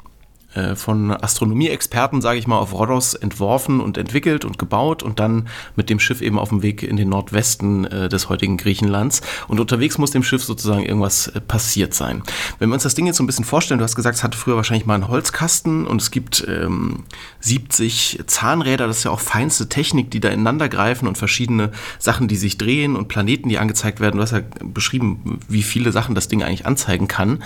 äh, 0.57 0.75
von 0.75 1.11
Astronomieexperten, 1.11 2.21
sage 2.21 2.39
ich 2.39 2.47
mal, 2.47 2.57
auf 2.57 2.73
Rhodos 2.73 3.13
entworfen 3.13 3.79
und 3.79 3.97
entwickelt 3.97 4.43
und 4.43 4.57
gebaut 4.57 5.03
und 5.03 5.19
dann 5.19 5.47
mit 5.75 5.89
dem 5.89 5.99
Schiff 5.99 6.21
eben 6.21 6.39
auf 6.39 6.49
dem 6.49 6.63
Weg 6.63 6.81
in 6.81 6.97
den 6.97 7.09
Nordwesten 7.09 7.85
äh, 7.85 8.09
des 8.09 8.29
heutigen 8.29 8.57
Griechenlands. 8.57 9.21
Und 9.47 9.59
unterwegs 9.59 9.97
muss 9.97 10.11
dem 10.11 10.23
Schiff 10.23 10.43
sozusagen 10.43 10.83
irgendwas 10.83 11.27
äh, 11.27 11.41
passiert 11.41 11.93
sein. 11.93 12.23
Wenn 12.57 12.69
wir 12.69 12.73
uns 12.73 12.83
das 12.83 12.95
Ding 12.95 13.05
jetzt 13.05 13.17
so 13.17 13.23
ein 13.23 13.27
bisschen 13.27 13.45
vorstellen, 13.45 13.77
du 13.77 13.83
hast 13.83 13.95
gesagt, 13.95 14.17
es 14.17 14.23
hatte 14.23 14.37
früher 14.37 14.55
wahrscheinlich 14.55 14.85
mal 14.87 14.95
einen 14.95 15.07
Holzkasten 15.07 15.85
und 15.85 16.01
es 16.01 16.11
gibt 16.11 16.45
ähm, 16.47 17.03
70 17.41 18.23
Zahnräder, 18.25 18.87
das 18.87 18.99
ist 18.99 19.03
ja 19.03 19.11
auch 19.11 19.19
feinste 19.19 19.69
Technik, 19.69 20.09
die 20.09 20.19
da 20.19 20.29
ineinander 20.29 20.69
greifen 20.69 21.07
und 21.07 21.17
verschiedene 21.17 21.71
Sachen, 21.99 22.27
die 22.27 22.35
sich 22.35 22.57
drehen 22.57 22.95
und 22.95 23.07
Planeten, 23.07 23.49
die 23.49 23.59
angezeigt 23.59 23.99
werden. 23.99 24.17
Du 24.17 24.23
hast 24.23 24.31
ja 24.31 24.41
beschrieben, 24.61 25.39
wie 25.47 25.63
viele 25.63 25.91
Sachen 25.91 26.15
das 26.15 26.27
Ding 26.27 26.41
eigentlich 26.41 26.65
anzeigen 26.65 27.07
kann. 27.07 27.43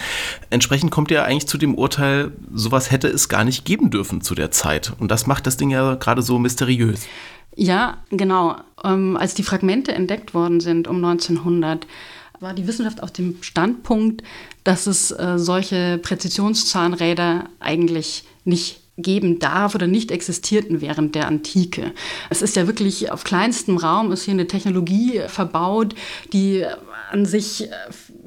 Entsprechend 0.49 0.91
kommt 0.91 1.11
ihr 1.11 1.25
eigentlich 1.25 1.47
zu 1.47 1.57
dem 1.57 1.75
Urteil, 1.75 2.31
sowas 2.53 2.91
hätte 2.91 3.00
es 3.07 3.29
gar 3.29 3.43
nicht 3.43 3.65
geben 3.65 3.89
dürfen 3.89 4.21
zu 4.21 4.35
der 4.35 4.51
Zeit. 4.51 4.93
Und 4.99 5.09
das 5.11 5.27
macht 5.27 5.47
das 5.47 5.57
Ding 5.57 5.69
ja 5.69 5.95
gerade 5.95 6.21
so 6.21 6.39
mysteriös. 6.39 7.01
Ja, 7.55 7.97
genau. 8.09 8.57
Ähm, 8.83 9.17
als 9.17 9.33
die 9.33 9.43
Fragmente 9.43 9.93
entdeckt 9.93 10.33
worden 10.33 10.59
sind 10.59 10.87
um 10.87 11.03
1900, 11.03 11.85
war 12.39 12.53
die 12.53 12.67
Wissenschaft 12.67 13.03
auf 13.03 13.11
dem 13.11 13.41
Standpunkt, 13.41 14.23
dass 14.63 14.87
es 14.87 15.11
äh, 15.11 15.37
solche 15.37 15.99
Präzisionszahnräder 15.99 17.49
eigentlich 17.59 18.23
nicht 18.45 18.81
geben 18.97 19.39
darf 19.39 19.75
oder 19.75 19.87
nicht 19.87 20.11
existierten 20.11 20.81
während 20.81 21.15
der 21.15 21.27
Antike. 21.27 21.91
Es 22.29 22.41
ist 22.41 22.55
ja 22.55 22.67
wirklich 22.67 23.11
auf 23.11 23.23
kleinstem 23.23 23.77
Raum 23.77 24.11
ist 24.11 24.23
hier 24.23 24.33
eine 24.33 24.47
Technologie 24.47 25.21
verbaut, 25.27 25.95
die 26.33 26.65
an 27.11 27.25
sich 27.25 27.63
äh, 27.63 27.69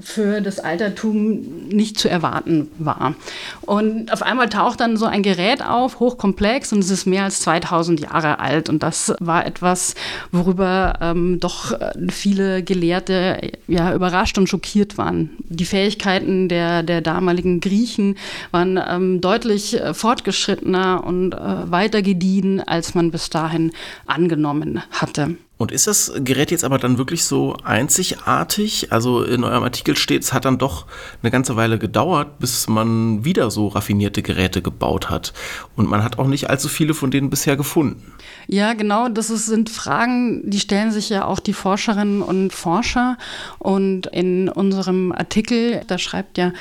für 0.00 0.40
das 0.40 0.58
Altertum 0.58 1.68
nicht 1.68 1.98
zu 1.98 2.08
erwarten 2.08 2.68
war. 2.78 3.14
Und 3.60 4.12
auf 4.12 4.22
einmal 4.22 4.48
taucht 4.48 4.80
dann 4.80 4.96
so 4.96 5.06
ein 5.06 5.22
Gerät 5.22 5.64
auf, 5.64 6.00
hochkomplex, 6.00 6.72
und 6.72 6.80
es 6.80 6.90
ist 6.90 7.06
mehr 7.06 7.24
als 7.24 7.40
2000 7.40 8.00
Jahre 8.00 8.38
alt. 8.38 8.68
Und 8.68 8.82
das 8.82 9.14
war 9.20 9.46
etwas, 9.46 9.94
worüber 10.32 10.94
ähm, 11.00 11.38
doch 11.40 11.72
äh, 11.72 11.92
viele 12.10 12.62
Gelehrte 12.62 13.52
ja, 13.68 13.94
überrascht 13.94 14.38
und 14.38 14.48
schockiert 14.48 14.98
waren. 14.98 15.30
Die 15.48 15.64
Fähigkeiten 15.64 16.48
der, 16.48 16.82
der 16.82 17.00
damaligen 17.00 17.60
Griechen 17.60 18.16
waren 18.50 18.80
ähm, 18.88 19.20
deutlich 19.20 19.80
äh, 19.80 19.94
fortgeschrittener 19.94 21.04
und 21.04 21.34
äh, 21.34 21.70
weiter 21.70 22.02
gediehen, 22.02 22.60
als 22.60 22.94
man 22.94 23.10
bis 23.10 23.30
dahin 23.30 23.72
angenommen 24.06 24.82
hatte. 24.90 25.36
Und 25.56 25.70
ist 25.70 25.87
das 25.87 26.12
Gerät 26.16 26.50
jetzt 26.50 26.64
aber 26.64 26.78
dann 26.78 26.99
wirklich 26.99 27.25
so 27.25 27.56
einzigartig? 27.62 28.92
Also 28.92 29.23
in 29.23 29.44
eurem 29.44 29.62
Artikel 29.62 29.96
steht, 29.96 30.23
es 30.23 30.32
hat 30.32 30.44
dann 30.44 30.58
doch 30.58 30.87
eine 31.23 31.30
ganze 31.30 31.54
Weile 31.54 31.78
gedauert, 31.78 32.40
bis 32.40 32.68
man 32.68 33.25
wieder 33.25 33.52
so 33.52 33.68
raffinierte 33.68 34.23
Geräte 34.23 34.62
gebaut 34.62 35.11
hat. 35.11 35.32
Und 35.76 35.88
man 35.88 36.02
hat 36.02 36.18
auch 36.18 36.26
nicht 36.26 36.50
allzu 36.50 36.68
viele 36.68 36.92
von 36.92 37.12
denen 37.12 37.30
bisher 37.30 37.56
gefunden. 37.56 38.14
Ja, 38.49 38.75
genau. 38.75 39.08
Das 39.08 39.30
ist, 39.30 39.46
sind 39.46 39.70
Fragen, 39.70 40.42
die 40.50 40.58
stellen 40.58 40.90
sich 40.90 41.08
ja 41.08 41.25
auch 41.25 41.38
die 41.38 41.52
Forscherinnen 41.52 42.20
und 42.20 42.52
Forscher. 42.52 43.16
Und 43.61 44.08
in 44.08 44.49
unserem 44.49 45.12
Artikel, 45.12 45.82
da 45.87 45.99
schreibt 45.99 46.37
ja 46.37 46.52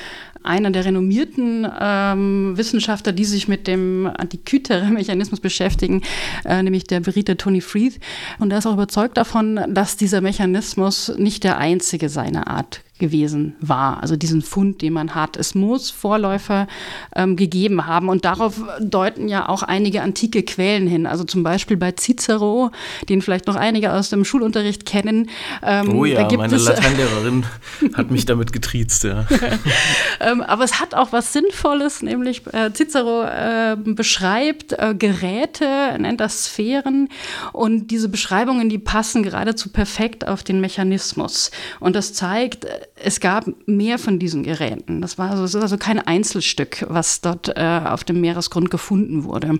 einer 0.43 0.71
der 0.71 0.85
renommierten 0.85 1.67
ähm, 1.79 2.53
Wissenschaftler, 2.55 3.11
die 3.11 3.25
sich 3.25 3.47
mit 3.47 3.67
dem 3.67 4.07
Antikythera-Mechanismus 4.07 5.39
beschäftigen, 5.39 6.01
äh, 6.45 6.61
nämlich 6.61 6.83
der 6.85 6.99
Berita 6.99 7.35
Tony 7.35 7.61
Freeth. 7.61 7.99
Und 8.39 8.51
er 8.51 8.59
ist 8.59 8.65
auch 8.65 8.73
überzeugt 8.73 9.17
davon, 9.17 9.59
dass 9.69 9.97
dieser 9.97 10.21
Mechanismus 10.21 11.11
nicht 11.17 11.43
der 11.43 11.57
einzige 11.57 12.09
seiner 12.09 12.47
Art 12.47 12.81
gewesen 13.03 13.57
war. 13.59 14.01
Also 14.01 14.15
diesen 14.15 14.41
Fund, 14.41 14.81
den 14.81 14.93
man 14.93 15.13
hat. 15.13 15.35
Es 15.35 15.55
muss 15.55 15.91
Vorläufer 15.91 16.67
ähm, 17.13 17.35
gegeben 17.35 17.85
haben. 17.85 18.07
Und 18.07 18.23
darauf 18.23 18.61
deuten 18.79 19.27
ja 19.27 19.49
auch 19.49 19.61
einige 19.61 20.01
antike 20.03 20.41
Quellen 20.43 20.87
hin. 20.87 21.05
Also 21.05 21.25
zum 21.25 21.43
Beispiel 21.43 21.75
bei 21.75 21.91
Cicero, 21.91 22.71
den 23.09 23.21
vielleicht 23.21 23.47
noch 23.47 23.57
einige 23.57 23.91
aus 23.91 24.09
dem 24.09 24.23
Schulunterricht 24.23 24.85
kennen. 24.85 25.29
Ähm, 25.61 25.93
oh 25.93 26.05
ja, 26.05 26.29
meine 26.37 26.55
es, 26.55 26.63
Lateinlehrerin 26.63 27.45
hat 27.93 28.09
mich 28.09 28.25
damit 28.25 28.53
getriezt. 28.53 29.03
Ja. 29.03 29.27
ähm, 30.21 30.39
aber 30.39 30.63
es 30.63 30.79
hat 30.79 30.95
auch 30.95 31.11
was 31.11 31.33
Sinnvolles, 31.33 32.03
nämlich 32.03 32.43
äh, 32.53 32.71
Cicero 32.73 33.23
äh, 33.23 33.75
beschreibt 33.75 34.71
äh, 34.71 34.95
Geräte, 34.97 35.97
nennt 35.99 36.21
das 36.21 36.45
Sphären. 36.45 37.09
Und 37.51 37.91
diese 37.91 38.07
Beschreibungen, 38.07 38.69
die 38.69 38.79
passen 38.79 39.23
geradezu 39.23 39.73
perfekt 39.73 40.25
auf 40.25 40.41
den 40.43 40.61
Mechanismus. 40.61 41.51
Und 41.81 41.97
das 41.97 42.13
zeigt, 42.13 42.65
es 43.03 43.19
gab 43.19 43.45
mehr 43.65 43.99
von 43.99 44.19
diesen 44.19 44.43
Geräten. 44.43 45.01
Das 45.01 45.17
war 45.17 45.31
also, 45.31 45.43
das 45.43 45.55
ist 45.55 45.61
also 45.61 45.77
kein 45.77 45.99
Einzelstück, 45.99 46.85
was 46.89 47.21
dort 47.21 47.49
äh, 47.55 47.81
auf 47.85 48.03
dem 48.03 48.21
Meeresgrund 48.21 48.71
gefunden 48.71 49.23
wurde. 49.23 49.59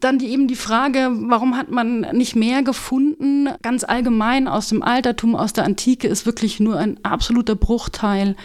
Dann 0.00 0.18
die, 0.18 0.26
eben 0.26 0.48
die 0.48 0.56
Frage, 0.56 1.10
warum 1.28 1.56
hat 1.56 1.70
man 1.70 2.00
nicht 2.12 2.36
mehr 2.36 2.62
gefunden? 2.62 3.48
Ganz 3.62 3.84
allgemein 3.84 4.48
aus 4.48 4.68
dem 4.68 4.82
Altertum, 4.82 5.36
aus 5.36 5.52
der 5.52 5.64
Antike 5.64 6.08
ist 6.08 6.26
wirklich 6.26 6.60
nur 6.60 6.78
ein 6.78 6.98
absoluter 7.04 7.54
Bruchteil 7.54 8.36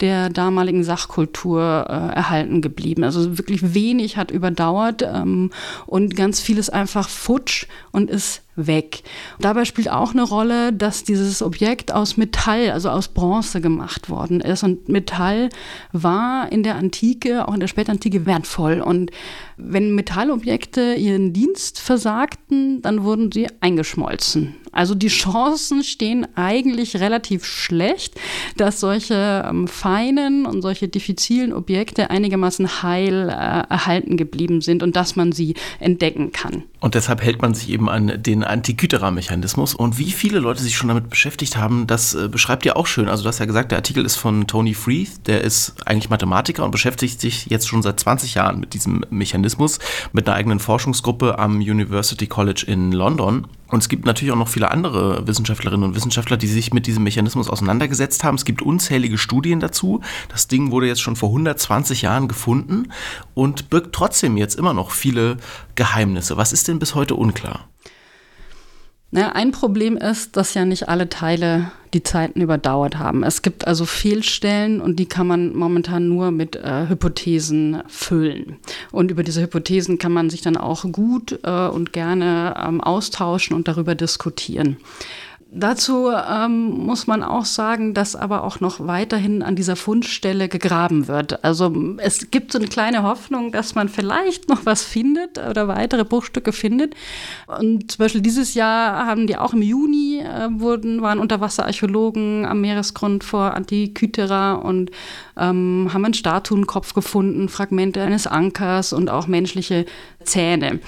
der 0.00 0.28
damaligen 0.28 0.84
Sachkultur 0.84 1.86
äh, 1.88 2.14
erhalten 2.14 2.60
geblieben. 2.60 3.04
Also 3.04 3.38
wirklich 3.38 3.74
wenig 3.74 4.16
hat 4.16 4.30
überdauert 4.30 5.02
ähm, 5.02 5.50
und 5.86 6.16
ganz 6.16 6.40
vieles 6.40 6.68
einfach 6.68 7.08
futsch 7.08 7.66
und 7.92 8.10
ist 8.10 8.42
weg. 8.56 9.02
Dabei 9.38 9.64
spielt 9.64 9.90
auch 9.90 10.12
eine 10.12 10.22
Rolle, 10.22 10.72
dass 10.72 11.04
dieses 11.04 11.42
Objekt 11.42 11.92
aus 11.92 12.16
Metall, 12.16 12.70
also 12.70 12.90
aus 12.90 13.08
Bronze 13.08 13.60
gemacht 13.60 14.10
worden 14.10 14.40
ist. 14.40 14.64
Und 14.64 14.88
Metall 14.88 15.50
war 15.92 16.50
in 16.50 16.62
der 16.62 16.76
Antike, 16.76 17.46
auch 17.46 17.54
in 17.54 17.60
der 17.60 17.68
Spätantike, 17.68 18.26
wertvoll. 18.26 18.80
Und 18.80 19.10
wenn 19.56 19.94
Metallobjekte 19.94 20.94
ihren 20.94 21.32
Dienst 21.32 21.80
versagten, 21.80 22.82
dann 22.82 23.04
wurden 23.04 23.30
sie 23.32 23.46
eingeschmolzen. 23.60 24.54
Also 24.76 24.94
die 24.94 25.08
Chancen 25.08 25.82
stehen 25.82 26.26
eigentlich 26.36 27.00
relativ 27.00 27.46
schlecht, 27.46 28.14
dass 28.58 28.78
solche 28.78 29.44
ähm, 29.48 29.68
feinen 29.68 30.44
und 30.44 30.60
solche 30.60 30.86
diffizilen 30.86 31.54
Objekte 31.54 32.10
einigermaßen 32.10 32.82
heil 32.82 33.30
äh, 33.30 33.32
erhalten 33.32 34.18
geblieben 34.18 34.60
sind 34.60 34.82
und 34.82 34.94
dass 34.94 35.16
man 35.16 35.32
sie 35.32 35.54
entdecken 35.80 36.30
kann. 36.32 36.64
Und 36.80 36.94
deshalb 36.94 37.22
hält 37.22 37.40
man 37.40 37.54
sich 37.54 37.70
eben 37.70 37.88
an 37.88 38.22
den 38.22 38.44
Antikythera-Mechanismus. 38.46 39.74
Und 39.74 39.98
wie 39.98 40.12
viele 40.12 40.38
Leute 40.38 40.62
sich 40.62 40.76
schon 40.76 40.88
damit 40.88 41.10
beschäftigt 41.10 41.56
haben, 41.56 41.86
das 41.86 42.14
äh, 42.14 42.28
beschreibt 42.28 42.64
ihr 42.64 42.76
auch 42.76 42.86
schön. 42.86 43.08
Also 43.08 43.22
du 43.22 43.28
hast 43.28 43.38
ja 43.38 43.46
gesagt, 43.46 43.70
der 43.70 43.78
Artikel 43.78 44.04
ist 44.04 44.16
von 44.16 44.46
Tony 44.46 44.74
Freeth, 44.74 45.26
der 45.26 45.42
ist 45.42 45.74
eigentlich 45.86 46.10
Mathematiker 46.10 46.64
und 46.64 46.70
beschäftigt 46.70 47.20
sich 47.20 47.46
jetzt 47.46 47.68
schon 47.68 47.82
seit 47.82 48.00
20 48.00 48.34
Jahren 48.34 48.60
mit 48.60 48.74
diesem 48.74 49.04
Mechanismus, 49.10 49.78
mit 50.12 50.28
einer 50.28 50.36
eigenen 50.36 50.60
Forschungsgruppe 50.60 51.38
am 51.38 51.56
University 51.56 52.26
College 52.26 52.64
in 52.66 52.92
London. 52.92 53.46
Und 53.68 53.82
es 53.82 53.88
gibt 53.88 54.06
natürlich 54.06 54.32
auch 54.32 54.38
noch 54.38 54.48
viele 54.48 54.70
andere 54.70 55.26
Wissenschaftlerinnen 55.26 55.88
und 55.88 55.96
Wissenschaftler, 55.96 56.36
die 56.36 56.46
sich 56.46 56.72
mit 56.72 56.86
diesem 56.86 57.02
Mechanismus 57.02 57.50
auseinandergesetzt 57.50 58.22
haben. 58.22 58.36
Es 58.36 58.44
gibt 58.44 58.62
unzählige 58.62 59.18
Studien 59.18 59.58
dazu. 59.58 60.02
Das 60.28 60.46
Ding 60.46 60.70
wurde 60.70 60.86
jetzt 60.86 61.02
schon 61.02 61.16
vor 61.16 61.30
120 61.30 62.02
Jahren 62.02 62.28
gefunden 62.28 62.92
und 63.34 63.68
birgt 63.68 63.92
trotzdem 63.92 64.36
jetzt 64.36 64.54
immer 64.54 64.72
noch 64.72 64.92
viele 64.92 65.38
Geheimnisse. 65.74 66.36
Was 66.36 66.52
ist 66.52 66.68
denn 66.68 66.78
bis 66.78 66.94
heute 66.94 67.16
unklar? 67.16 67.68
Naja, 69.16 69.32
ein 69.32 69.50
Problem 69.50 69.96
ist, 69.96 70.36
dass 70.36 70.52
ja 70.52 70.66
nicht 70.66 70.90
alle 70.90 71.08
Teile 71.08 71.70
die 71.94 72.02
Zeiten 72.02 72.42
überdauert 72.42 72.98
haben. 72.98 73.24
Es 73.24 73.40
gibt 73.40 73.66
also 73.66 73.86
Fehlstellen 73.86 74.78
und 74.78 74.96
die 74.96 75.06
kann 75.06 75.26
man 75.26 75.56
momentan 75.56 76.06
nur 76.06 76.30
mit 76.30 76.56
äh, 76.56 76.86
Hypothesen 76.86 77.82
füllen. 77.86 78.56
Und 78.92 79.10
über 79.10 79.22
diese 79.22 79.40
Hypothesen 79.40 79.96
kann 79.96 80.12
man 80.12 80.28
sich 80.28 80.42
dann 80.42 80.58
auch 80.58 80.84
gut 80.92 81.38
äh, 81.44 81.66
und 81.68 81.94
gerne 81.94 82.62
ähm, 82.62 82.82
austauschen 82.82 83.56
und 83.56 83.68
darüber 83.68 83.94
diskutieren. 83.94 84.76
Dazu 85.52 86.10
ähm, 86.10 86.70
muss 86.86 87.06
man 87.06 87.22
auch 87.22 87.44
sagen, 87.44 87.94
dass 87.94 88.16
aber 88.16 88.42
auch 88.42 88.58
noch 88.58 88.84
weiterhin 88.84 89.44
an 89.44 89.54
dieser 89.54 89.76
Fundstelle 89.76 90.48
gegraben 90.48 91.06
wird. 91.06 91.44
Also 91.44 91.72
es 91.98 92.32
gibt 92.32 92.50
so 92.50 92.58
eine 92.58 92.66
kleine 92.66 93.04
Hoffnung, 93.04 93.52
dass 93.52 93.76
man 93.76 93.88
vielleicht 93.88 94.48
noch 94.48 94.66
was 94.66 94.82
findet 94.82 95.38
oder 95.38 95.68
weitere 95.68 96.04
Bruchstücke 96.04 96.52
findet. 96.52 96.94
Und 97.46 97.92
zum 97.92 97.98
Beispiel 97.98 98.22
dieses 98.22 98.54
Jahr 98.54 99.06
haben 99.06 99.28
die 99.28 99.36
auch 99.36 99.52
im 99.52 99.62
Juni 99.62 100.18
äh, 100.18 100.48
wurden, 100.50 101.00
waren 101.00 101.20
Unterwasserarchäologen 101.20 102.44
am 102.44 102.60
Meeresgrund 102.60 103.22
vor 103.22 103.54
Antikythera 103.54 104.54
und 104.54 104.90
ähm, 105.36 105.90
haben 105.92 106.04
einen 106.04 106.14
Statuenkopf 106.14 106.92
gefunden, 106.92 107.48
Fragmente 107.48 108.02
eines 108.02 108.26
Ankers 108.26 108.92
und 108.92 109.08
auch 109.10 109.28
menschliche 109.28 109.86
Zähne. 110.24 110.80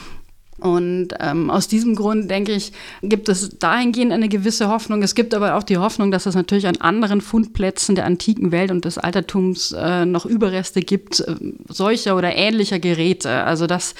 Und 0.58 1.08
ähm, 1.20 1.50
aus 1.50 1.68
diesem 1.68 1.94
Grund, 1.94 2.30
denke 2.30 2.52
ich, 2.52 2.72
gibt 3.02 3.28
es 3.28 3.58
dahingehend 3.58 4.12
eine 4.12 4.28
gewisse 4.28 4.68
Hoffnung. 4.68 5.02
Es 5.02 5.14
gibt 5.14 5.32
aber 5.34 5.54
auch 5.54 5.62
die 5.62 5.78
Hoffnung, 5.78 6.10
dass 6.10 6.26
es 6.26 6.34
natürlich 6.34 6.66
an 6.66 6.78
anderen 6.78 7.20
Fundplätzen 7.20 7.94
der 7.94 8.06
antiken 8.06 8.50
Welt 8.50 8.72
und 8.72 8.84
des 8.84 8.98
Altertums 8.98 9.72
äh, 9.72 10.04
noch 10.04 10.26
Überreste 10.26 10.80
gibt, 10.80 11.20
äh, 11.20 11.36
solcher 11.68 12.16
oder 12.16 12.34
ähnlicher 12.34 12.80
Geräte. 12.80 13.44
Also 13.44 13.68
das 13.68 13.94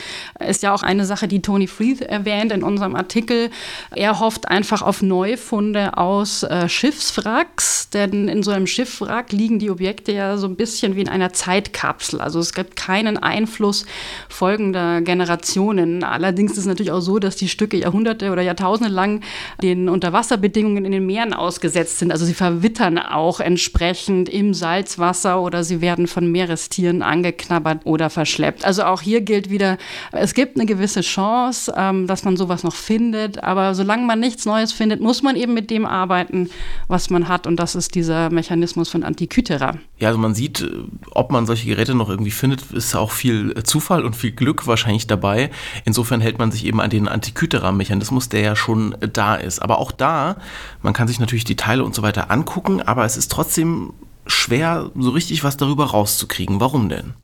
ist 0.45 0.65
ja 0.65 0.75
auch 0.75 0.83
eine 0.83 1.05
Sache, 1.05 1.29
die 1.29 1.43
Tony 1.43 1.69
Freeth 1.69 2.03
erwähnt 2.03 2.51
in 2.51 2.65
unserem 2.65 2.97
Artikel. 2.97 3.51
Er 3.95 4.19
hofft 4.19 4.49
einfach 4.49 4.83
auf 4.83 5.01
Neufunde 5.01 5.97
aus 5.97 6.43
äh, 6.43 6.69
Schiffswracks, 6.69 7.91
denn 7.91 8.27
in 8.27 8.43
so 8.43 8.51
einem 8.51 8.67
Schiffwrack 8.67 9.31
liegen 9.31 9.61
die 9.61 9.71
Objekte 9.71 10.11
ja 10.11 10.37
so 10.37 10.49
ein 10.49 10.57
bisschen 10.57 10.97
wie 10.97 11.03
in 11.03 11.09
einer 11.09 11.33
Zeitkapsel. 11.33 12.21
Also 12.21 12.41
es 12.41 12.53
gibt 12.53 12.75
keinen 12.75 13.17
Einfluss 13.17 13.87
folgender 14.29 15.03
Generationen. 15.03 16.03
Allerdings 16.03 16.48
Allerdings 16.49 16.59
ist 16.59 16.65
es 16.65 16.67
natürlich 16.67 16.93
auch 16.93 17.01
so, 17.01 17.19
dass 17.19 17.37
die 17.37 17.49
Stücke 17.49 17.77
Jahrhunderte 17.77 18.31
oder 18.31 18.41
Jahrtausende 18.41 18.91
lang 18.91 19.21
den 19.63 19.91
Unterwasserbedingungen 19.91 20.87
in 20.87 20.93
den 20.93 21.05
Meeren 21.05 21.35
ausgesetzt 21.35 21.99
sind. 21.99 22.11
Also 22.11 22.25
sie 22.25 22.33
verwittern 22.33 22.99
auch 22.99 23.41
entsprechend 23.41 24.31
im 24.31 24.55
Salzwasser 24.55 25.43
oder 25.43 25.63
sie 25.63 25.83
werden 25.83 26.07
von 26.07 26.31
Meerestieren 26.31 27.03
angeknabbert 27.03 27.85
oder 27.85 28.09
verschleppt. 28.09 28.65
Also 28.65 28.85
auch 28.85 29.03
hier 29.03 29.21
gilt 29.21 29.51
wieder, 29.51 29.77
es 30.13 30.33
gibt 30.33 30.57
eine 30.57 30.65
gewisse 30.65 31.03
Chance, 31.03 31.73
ähm, 31.77 32.07
dass 32.07 32.25
man 32.25 32.39
sowas 32.39 32.65
noch 32.65 32.75
findet, 32.75 33.43
aber 33.43 33.75
solange 33.75 34.07
man 34.07 34.19
nichts 34.19 34.47
Neues 34.47 34.73
findet, 34.73 35.01
muss 35.03 35.23
man 35.23 35.37
eben 35.37 35.53
mit 35.53 35.71
dem 35.71 35.85
arbeiten, 35.85 36.49
was 36.87 37.11
man 37.11 37.29
hat 37.29 37.47
und 37.47 37.57
das 37.57 37.75
ist 37.75 37.95
dieser 37.95 38.31
Mechanismus 38.31 38.89
von 38.89 39.03
Antikythera. 39.03 39.75
Ja, 39.99 40.09
also 40.09 40.19
man 40.19 40.35
sieht, 40.35 40.63
äh, 40.63 40.71
ob 41.11 41.31
man 41.31 41.45
solche 41.45 41.67
Geräte 41.67 41.95
noch 41.95 42.09
irgendwie 42.09 42.31
findet, 42.31 42.73
ist 42.73 42.95
auch 42.95 43.11
viel 43.11 43.53
Zufall 43.65 44.05
und 44.05 44.17
viel 44.17 44.33
Glück 44.33 44.67
wahrscheinlich 44.67 45.07
dabei. 45.07 45.51
Insofern 45.85 46.21
hält 46.21 46.38
man 46.39 46.51
sich 46.51 46.65
eben 46.65 46.81
an 46.81 46.91
den 46.91 47.09
Antikythera-Mechanismus, 47.09 48.29
der 48.29 48.41
ja 48.41 48.57
schon 48.57 48.97
da 49.13 49.35
ist. 49.35 49.61
Aber 49.61 49.79
auch 49.79 49.93
da, 49.93 50.37
man 50.83 50.93
kann 50.93 51.09
sich 51.09 51.21
natürlich 51.21 51.45
die 51.45 51.57
Teile 51.57 51.85
und 51.85 51.95
so 51.95 52.03
weiter 52.03 52.31
angucken, 52.31 52.83
aber 52.83 53.05
es 53.05 53.17
ist 53.17 53.31
trotzdem 53.31 53.93
schwer, 54.27 54.91
so 54.95 55.11
richtig 55.11 55.45
was 55.45 55.57
darüber 55.57 55.87
rauszukriegen. 55.87 56.61
Warum 56.61 56.89
denn? 56.89 57.15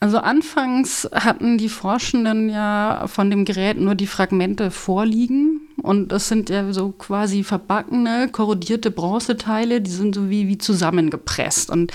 Also 0.00 0.18
anfangs 0.18 1.08
hatten 1.12 1.58
die 1.58 1.68
Forschenden 1.68 2.48
ja 2.48 3.04
von 3.06 3.30
dem 3.30 3.44
Gerät 3.44 3.78
nur 3.78 3.94
die 3.94 4.06
Fragmente 4.06 4.70
vorliegen. 4.70 5.59
Und 5.80 6.08
das 6.12 6.28
sind 6.28 6.50
ja 6.50 6.72
so 6.72 6.90
quasi 6.90 7.42
verbackene, 7.42 8.28
korrodierte 8.30 8.90
Bronzeteile, 8.90 9.80
die 9.80 9.90
sind 9.90 10.14
so 10.14 10.30
wie, 10.30 10.48
wie 10.48 10.58
zusammengepresst. 10.58 11.70
Und 11.70 11.92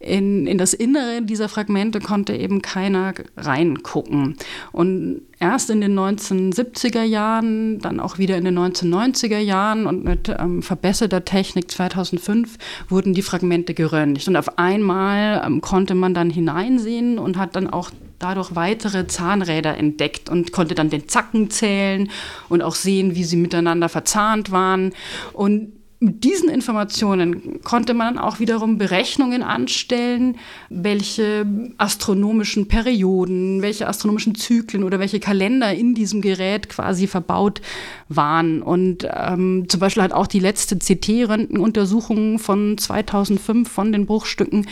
in, 0.00 0.46
in 0.46 0.58
das 0.58 0.74
Innere 0.74 1.22
dieser 1.22 1.48
Fragmente 1.48 2.00
konnte 2.00 2.34
eben 2.34 2.62
keiner 2.62 3.14
reingucken. 3.36 4.36
Und 4.72 5.22
erst 5.40 5.70
in 5.70 5.80
den 5.80 5.98
1970er 5.98 7.02
Jahren, 7.02 7.78
dann 7.80 8.00
auch 8.00 8.18
wieder 8.18 8.36
in 8.36 8.44
den 8.44 8.58
1990er 8.58 9.38
Jahren 9.38 9.86
und 9.86 10.04
mit 10.04 10.28
ähm, 10.28 10.62
verbesserter 10.62 11.24
Technik 11.24 11.70
2005 11.70 12.58
wurden 12.88 13.12
die 13.12 13.22
Fragmente 13.22 13.74
geröntgt. 13.74 14.28
Und 14.28 14.36
auf 14.36 14.58
einmal 14.58 15.42
ähm, 15.44 15.60
konnte 15.60 15.94
man 15.94 16.14
dann 16.14 16.30
hineinsehen 16.30 17.18
und 17.18 17.36
hat 17.36 17.56
dann 17.56 17.68
auch 17.68 17.90
dadurch 18.18 18.54
weitere 18.54 19.06
Zahnräder 19.06 19.76
entdeckt 19.76 20.28
und 20.28 20.52
konnte 20.52 20.74
dann 20.74 20.90
den 20.90 21.08
Zacken 21.08 21.50
zählen 21.50 22.10
und 22.48 22.62
auch 22.62 22.74
sehen, 22.74 23.14
wie 23.14 23.24
sie 23.24 23.36
miteinander 23.36 23.88
verzahnt 23.88 24.50
waren. 24.50 24.92
Und 25.32 25.72
mit 26.00 26.22
diesen 26.22 26.48
Informationen 26.48 27.60
konnte 27.64 27.92
man 27.92 28.18
auch 28.18 28.38
wiederum 28.38 28.78
Berechnungen 28.78 29.42
anstellen, 29.42 30.36
welche 30.68 31.44
astronomischen 31.76 32.68
Perioden, 32.68 33.62
welche 33.62 33.88
astronomischen 33.88 34.36
Zyklen 34.36 34.84
oder 34.84 35.00
welche 35.00 35.18
Kalender 35.18 35.74
in 35.74 35.94
diesem 35.94 36.20
Gerät 36.20 36.68
quasi 36.68 37.08
verbaut 37.08 37.60
waren. 38.08 38.62
Und 38.62 39.08
ähm, 39.12 39.66
zum 39.68 39.80
Beispiel 39.80 40.04
hat 40.04 40.12
auch 40.12 40.28
die 40.28 40.38
letzte 40.38 40.78
CT-Röntgenuntersuchung 40.78 42.38
von 42.38 42.78
2005 42.78 43.68
von 43.68 43.90
den 43.90 44.06
Bruchstücken 44.06 44.68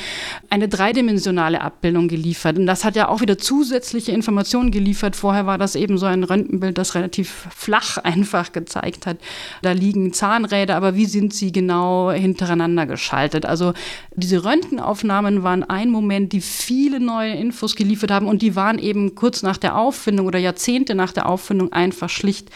eine 0.48 0.68
dreidimensionale 0.68 1.60
Abbildung 1.60 2.06
geliefert. 2.06 2.56
Und 2.56 2.66
das 2.66 2.84
hat 2.84 2.94
ja 2.94 3.08
auch 3.08 3.20
wieder 3.20 3.36
zusätzliche 3.36 4.12
Informationen 4.12 4.70
geliefert. 4.70 5.16
Vorher 5.16 5.44
war 5.44 5.58
das 5.58 5.74
eben 5.74 5.98
so 5.98 6.06
ein 6.06 6.22
Röntgenbild, 6.22 6.78
das 6.78 6.94
relativ 6.94 7.48
flach 7.50 7.98
einfach 8.04 8.52
gezeigt 8.52 9.06
hat. 9.06 9.18
Da 9.62 9.72
liegen 9.72 10.12
Zahnräder, 10.12 10.76
aber 10.76 10.94
wie 10.94 11.06
sie 11.06 11.15
sind 11.16 11.32
sie 11.32 11.50
genau 11.50 12.10
hintereinander 12.10 12.86
geschaltet. 12.86 13.46
Also 13.46 13.72
diese 14.14 14.44
Röntgenaufnahmen 14.44 15.42
waren 15.42 15.64
ein 15.64 15.90
Moment, 15.90 16.32
die 16.34 16.42
viele 16.42 17.00
neue 17.00 17.32
Infos 17.32 17.74
geliefert 17.74 18.10
haben 18.10 18.26
und 18.26 18.42
die 18.42 18.54
waren 18.54 18.78
eben 18.78 19.14
kurz 19.14 19.42
nach 19.42 19.56
der 19.56 19.76
Auffindung 19.78 20.26
oder 20.26 20.38
Jahrzehnte 20.38 20.94
nach 20.94 21.12
der 21.12 21.26
Auffindung 21.26 21.72
einfach 21.72 22.10
schlicht 22.10 22.50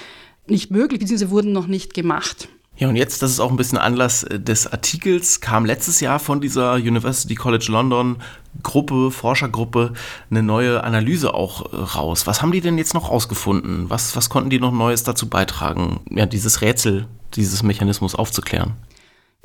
nicht 0.46 0.70
möglich, 0.70 1.00
beziehungsweise 1.00 1.30
wurden 1.30 1.52
noch 1.52 1.68
nicht 1.68 1.94
gemacht. 1.94 2.48
Ja, 2.80 2.88
und 2.88 2.96
jetzt, 2.96 3.20
das 3.20 3.30
ist 3.30 3.40
auch 3.40 3.50
ein 3.50 3.58
bisschen 3.58 3.76
Anlass 3.76 4.22
äh, 4.24 4.40
des 4.40 4.66
Artikels, 4.66 5.42
kam 5.42 5.66
letztes 5.66 6.00
Jahr 6.00 6.18
von 6.18 6.40
dieser 6.40 6.74
University 6.74 7.34
College 7.34 7.66
London 7.68 8.16
Gruppe, 8.62 9.10
Forschergruppe, 9.10 9.92
eine 10.30 10.42
neue 10.42 10.82
Analyse 10.82 11.34
auch 11.34 11.72
äh, 11.72 11.76
raus. 11.76 12.26
Was 12.26 12.40
haben 12.40 12.52
die 12.52 12.62
denn 12.62 12.78
jetzt 12.78 12.94
noch 12.94 13.10
rausgefunden? 13.10 13.90
Was, 13.90 14.16
was 14.16 14.30
konnten 14.30 14.48
die 14.48 14.58
noch 14.58 14.72
Neues 14.72 15.04
dazu 15.04 15.28
beitragen, 15.28 16.00
ja, 16.10 16.24
dieses 16.24 16.62
Rätsel 16.62 17.06
dieses 17.34 17.62
Mechanismus 17.62 18.14
aufzuklären? 18.14 18.72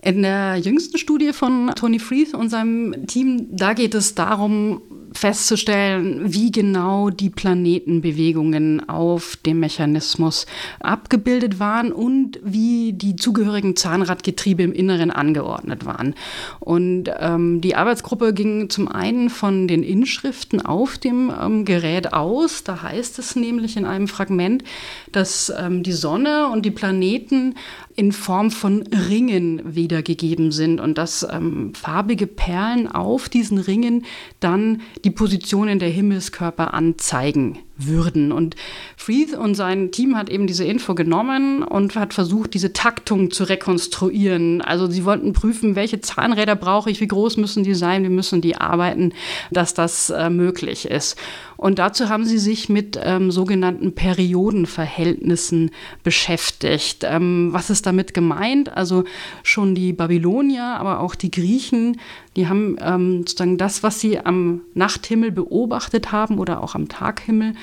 In 0.02 0.22
der 0.22 0.56
jüngsten 0.56 0.98
Studie 0.98 1.34
von 1.34 1.74
Tony 1.76 2.00
Freeth 2.00 2.34
und 2.34 2.50
seinem 2.50 3.06
Team, 3.06 3.48
da 3.52 3.74
geht 3.74 3.96
es 3.96 4.16
darum, 4.16 4.82
festzustellen, 5.18 6.22
wie 6.34 6.52
genau 6.52 7.10
die 7.10 7.30
Planetenbewegungen 7.30 8.88
auf 8.90 9.38
dem 9.46 9.60
Mechanismus 9.60 10.46
abgebildet 10.80 11.60
waren 11.60 11.92
und 11.92 12.40
wie 12.44 12.94
die 12.94 13.16
zugehörigen 13.16 13.76
Zahnradgetriebe 13.76 14.64
im 14.64 14.74
Inneren 14.74 15.12
angeordnet 15.12 15.86
waren. 15.86 16.16
Und 16.60 17.10
ähm, 17.20 17.62
die 17.62 17.76
Arbeitsgruppe 17.76 18.34
ging 18.34 18.70
zum 18.70 18.88
einen 18.88 19.30
von 19.30 19.68
den 19.68 19.84
Inschriften 19.84 20.62
auf 20.62 20.98
dem 20.98 21.32
ähm, 21.42 21.66
Gerät 21.66 22.14
aus. 22.14 22.64
Da 22.64 22.82
heißt 22.82 23.20
es 23.20 23.36
nämlich 23.36 23.78
in 23.78 23.86
einem 23.86 24.08
Fragment, 24.08 24.64
dass 25.12 25.52
ähm, 25.58 25.84
die 25.84 25.94
Sonne 25.94 26.50
und 26.50 26.66
die 26.66 26.72
Planeten 26.72 27.56
in 27.96 28.12
Form 28.12 28.52
von 28.52 28.84
Ringen 28.88 29.62
wiedergegeben 29.76 30.52
sind 30.52 30.82
und 30.82 30.98
dass 30.98 31.26
ähm, 31.30 31.74
farbige 31.74 32.28
Perlen 32.28 32.88
auf 32.90 33.30
diesen 33.30 33.58
Ringen 33.58 34.06
dann 34.40 34.82
die 35.06 35.12
Positionen 35.12 35.78
der 35.78 35.90
Himmelskörper 35.90 36.74
anzeigen 36.74 37.60
würden. 37.78 38.32
Und 38.32 38.56
Freeth 38.98 39.34
und 39.34 39.56
sein 39.56 39.92
Team 39.92 40.18
hat 40.18 40.30
eben 40.30 40.48
diese 40.48 40.64
Info 40.64 40.96
genommen 40.96 41.64
und 41.64 41.96
hat 41.96 42.14
versucht, 42.14 42.54
diese 42.54 42.74
Taktung 42.74 43.32
zu 43.32 43.44
rekonstruieren. 43.44 44.62
Also 44.62 44.88
sie 44.88 45.06
wollten 45.06 45.34
prüfen, 45.34 45.76
welche 45.76 46.02
Zahnräder 46.02 46.56
brauche 46.56 46.90
ich, 46.90 47.02
wie 47.02 47.08
groß 47.08 47.38
müssen 47.38 47.64
die 47.64 47.76
sein, 47.76 48.04
wie 48.04 48.10
müssen 48.10 48.42
die 48.42 48.56
arbeiten, 48.56 49.14
dass 49.52 49.74
das 49.74 50.10
äh, 50.10 50.30
möglich 50.30 50.86
ist. 50.86 51.18
Und 51.58 51.80
dazu 51.80 52.10
haben 52.10 52.26
sie 52.26 52.38
sich 52.38 52.68
mit 52.70 53.00
ähm, 53.02 53.32
sogenannten 53.32 53.96
Periodenverhältnissen 53.96 55.72
beschäftigt. 56.04 57.04
Ähm, 57.04 57.50
was 57.52 57.70
ist 57.70 57.86
damit 57.86 58.14
gemeint? 58.14 58.76
Also 58.76 59.06
schon 59.44 59.74
die 59.74 59.94
Babylonier, 59.94 60.64
aber 60.64 61.00
auch 61.00 61.16
die 61.16 61.32
Griechen, 61.32 61.98
die 62.36 62.48
haben 62.48 62.76
ähm, 62.82 63.20
sozusagen 63.20 63.58
das, 63.58 63.84
was 63.84 64.00
sie 64.02 64.20
am 64.20 64.62
Nachthimmel 64.74 65.32
beobachtet 65.32 66.12
haben 66.12 66.40
oder 66.40 66.62
auch 66.62 66.76
am 66.76 66.90
Taghimmel, 66.90 67.54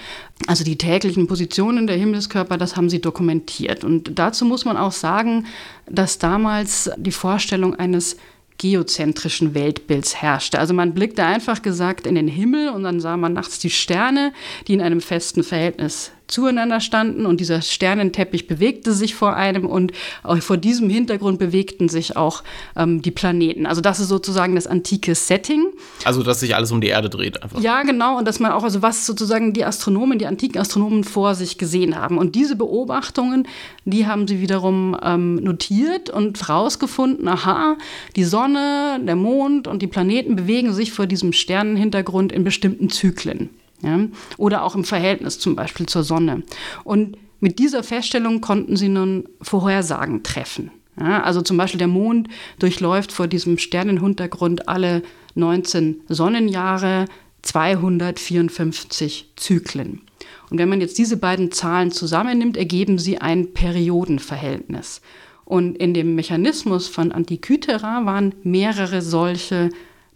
also 0.46 0.64
die 0.64 0.78
täglichen 0.78 1.26
Positionen 1.26 1.86
der 1.86 1.96
Himmelskörper, 1.96 2.56
das 2.58 2.76
haben 2.76 2.90
sie 2.90 3.00
dokumentiert. 3.00 3.84
Und 3.84 4.18
dazu 4.18 4.44
muss 4.44 4.64
man 4.64 4.76
auch 4.76 4.92
sagen, 4.92 5.46
dass 5.88 6.18
damals 6.18 6.90
die 6.96 7.12
Vorstellung 7.12 7.74
eines 7.74 8.16
geozentrischen 8.58 9.54
Weltbilds 9.54 10.22
herrschte. 10.22 10.58
Also 10.58 10.72
man 10.72 10.94
blickte 10.94 11.24
einfach 11.24 11.62
gesagt 11.62 12.06
in 12.06 12.14
den 12.14 12.28
Himmel 12.28 12.68
und 12.68 12.84
dann 12.84 13.00
sah 13.00 13.16
man 13.16 13.32
nachts 13.32 13.58
die 13.58 13.70
Sterne, 13.70 14.32
die 14.68 14.74
in 14.74 14.80
einem 14.80 15.00
festen 15.00 15.42
Verhältnis 15.42 16.12
zueinander 16.32 16.80
standen 16.80 17.26
und 17.26 17.40
dieser 17.40 17.62
Sternenteppich 17.62 18.46
bewegte 18.46 18.92
sich 18.92 19.14
vor 19.14 19.36
einem 19.36 19.66
und 19.66 19.92
auch 20.22 20.38
vor 20.38 20.56
diesem 20.56 20.88
Hintergrund 20.88 21.38
bewegten 21.38 21.88
sich 21.88 22.16
auch 22.16 22.42
ähm, 22.74 23.02
die 23.02 23.10
Planeten. 23.10 23.66
Also 23.66 23.80
das 23.80 24.00
ist 24.00 24.08
sozusagen 24.08 24.54
das 24.54 24.66
antike 24.66 25.14
Setting. 25.14 25.66
Also 26.04 26.22
dass 26.22 26.40
sich 26.40 26.56
alles 26.56 26.72
um 26.72 26.80
die 26.80 26.88
Erde 26.88 27.10
dreht 27.10 27.42
einfach. 27.42 27.60
Ja, 27.60 27.82
genau 27.82 28.18
und 28.18 28.26
dass 28.26 28.40
man 28.40 28.52
auch 28.52 28.64
also 28.64 28.82
was 28.82 29.06
sozusagen 29.06 29.52
die 29.52 29.64
Astronomen, 29.64 30.18
die 30.18 30.26
antiken 30.26 30.60
Astronomen 30.60 31.04
vor 31.04 31.34
sich 31.34 31.58
gesehen 31.58 31.96
haben 31.96 32.18
und 32.18 32.34
diese 32.34 32.56
Beobachtungen, 32.56 33.46
die 33.84 34.06
haben 34.06 34.26
sie 34.26 34.40
wiederum 34.40 34.96
ähm, 35.02 35.36
notiert 35.36 36.08
und 36.10 36.40
herausgefunden, 36.40 37.28
aha, 37.28 37.76
die 38.16 38.24
Sonne, 38.24 39.00
der 39.06 39.16
Mond 39.16 39.68
und 39.68 39.82
die 39.82 39.86
Planeten 39.86 40.36
bewegen 40.36 40.72
sich 40.72 40.92
vor 40.92 41.06
diesem 41.06 41.32
Sternenhintergrund 41.32 42.32
in 42.32 42.44
bestimmten 42.44 42.88
Zyklen. 42.88 43.50
Ja? 43.82 44.00
Oder 44.36 44.64
auch 44.64 44.74
im 44.74 44.84
Verhältnis 44.84 45.38
zum 45.38 45.56
Beispiel 45.56 45.86
zur 45.86 46.02
Sonne. 46.02 46.42
Und 46.84 47.16
mit 47.40 47.58
dieser 47.58 47.82
Feststellung 47.82 48.40
konnten 48.40 48.76
sie 48.76 48.88
nun 48.88 49.28
Vorhersagen 49.40 50.22
treffen. 50.22 50.70
Ja? 50.98 51.22
Also 51.22 51.42
zum 51.42 51.56
Beispiel 51.56 51.78
der 51.78 51.88
Mond 51.88 52.28
durchläuft 52.58 53.12
vor 53.12 53.26
diesem 53.26 53.58
Sternenhintergrund 53.58 54.68
alle 54.68 55.02
19 55.34 56.02
Sonnenjahre 56.08 57.06
254 57.42 59.32
Zyklen. 59.36 60.02
Und 60.50 60.58
wenn 60.58 60.68
man 60.68 60.80
jetzt 60.80 60.98
diese 60.98 61.16
beiden 61.16 61.50
Zahlen 61.50 61.90
zusammennimmt, 61.90 62.56
ergeben 62.56 62.98
sie 62.98 63.18
ein 63.18 63.52
Periodenverhältnis. 63.54 65.00
Und 65.44 65.76
in 65.76 65.94
dem 65.94 66.14
Mechanismus 66.14 66.88
von 66.88 67.10
Antikythera 67.10 68.04
waren 68.04 68.34
mehrere 68.42 69.02
solche 69.02 69.70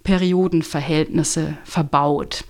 Periodenverhältnisse 0.04 1.58
verbaut. 1.64 2.44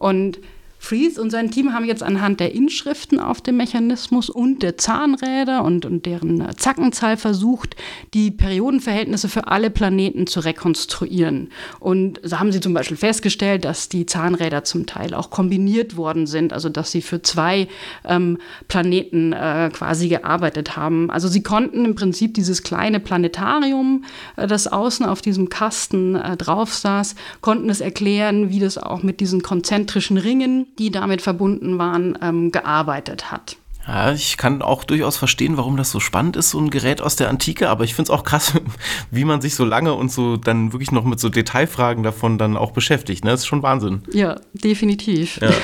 Und 0.00 0.40
Fries 0.82 1.18
und 1.18 1.30
sein 1.30 1.50
Team 1.50 1.74
haben 1.74 1.84
jetzt 1.84 2.02
anhand 2.02 2.40
der 2.40 2.54
Inschriften 2.54 3.20
auf 3.20 3.42
dem 3.42 3.58
Mechanismus 3.58 4.30
und 4.30 4.62
der 4.62 4.78
Zahnräder 4.78 5.62
und, 5.62 5.84
und 5.84 6.06
deren 6.06 6.56
Zackenzahl 6.56 7.18
versucht, 7.18 7.76
die 8.14 8.30
Periodenverhältnisse 8.30 9.28
für 9.28 9.48
alle 9.48 9.68
Planeten 9.68 10.26
zu 10.26 10.40
rekonstruieren. 10.40 11.50
Und 11.80 12.18
so 12.22 12.40
haben 12.40 12.50
sie 12.50 12.60
zum 12.60 12.72
Beispiel 12.72 12.96
festgestellt, 12.96 13.66
dass 13.66 13.90
die 13.90 14.06
Zahnräder 14.06 14.64
zum 14.64 14.86
Teil 14.86 15.12
auch 15.12 15.28
kombiniert 15.28 15.98
worden 15.98 16.26
sind, 16.26 16.54
also 16.54 16.70
dass 16.70 16.90
sie 16.90 17.02
für 17.02 17.20
zwei 17.20 17.68
ähm, 18.04 18.38
Planeten 18.66 19.34
äh, 19.34 19.70
quasi 19.72 20.08
gearbeitet 20.08 20.76
haben. 20.76 21.10
Also 21.10 21.28
sie 21.28 21.42
konnten 21.42 21.84
im 21.84 21.94
Prinzip 21.94 22.32
dieses 22.32 22.62
kleine 22.62 23.00
Planetarium, 23.00 24.06
äh, 24.36 24.46
das 24.46 24.66
außen 24.66 25.04
auf 25.04 25.20
diesem 25.20 25.50
Kasten 25.50 26.14
äh, 26.16 26.38
drauf 26.38 26.72
saß, 26.72 27.16
konnten 27.42 27.68
es 27.68 27.82
erklären, 27.82 28.48
wie 28.48 28.60
das 28.60 28.78
auch 28.78 29.02
mit 29.02 29.20
diesen 29.20 29.42
konzentrischen 29.42 30.16
Ringen 30.16 30.69
die 30.78 30.90
damit 30.90 31.22
verbunden 31.22 31.78
waren, 31.78 32.18
ähm, 32.22 32.52
gearbeitet 32.52 33.30
hat. 33.30 33.56
Ja, 33.86 34.12
ich 34.12 34.36
kann 34.36 34.62
auch 34.62 34.84
durchaus 34.84 35.16
verstehen, 35.16 35.56
warum 35.56 35.76
das 35.76 35.90
so 35.90 36.00
spannend 36.00 36.36
ist, 36.36 36.50
so 36.50 36.60
ein 36.60 36.70
Gerät 36.70 37.00
aus 37.00 37.16
der 37.16 37.28
Antike, 37.28 37.68
aber 37.68 37.84
ich 37.84 37.94
finde 37.94 38.12
es 38.12 38.18
auch 38.18 38.24
krass, 38.24 38.52
wie 39.10 39.24
man 39.24 39.40
sich 39.40 39.54
so 39.54 39.64
lange 39.64 39.94
und 39.94 40.12
so 40.12 40.36
dann 40.36 40.72
wirklich 40.72 40.92
noch 40.92 41.04
mit 41.04 41.18
so 41.18 41.28
Detailfragen 41.28 42.02
davon 42.02 42.38
dann 42.38 42.56
auch 42.56 42.72
beschäftigt. 42.72 43.24
Ne? 43.24 43.30
Das 43.30 43.40
ist 43.40 43.46
schon 43.46 43.62
Wahnsinn. 43.62 44.02
Ja, 44.12 44.36
definitiv. 44.52 45.40
Ja. 45.40 45.50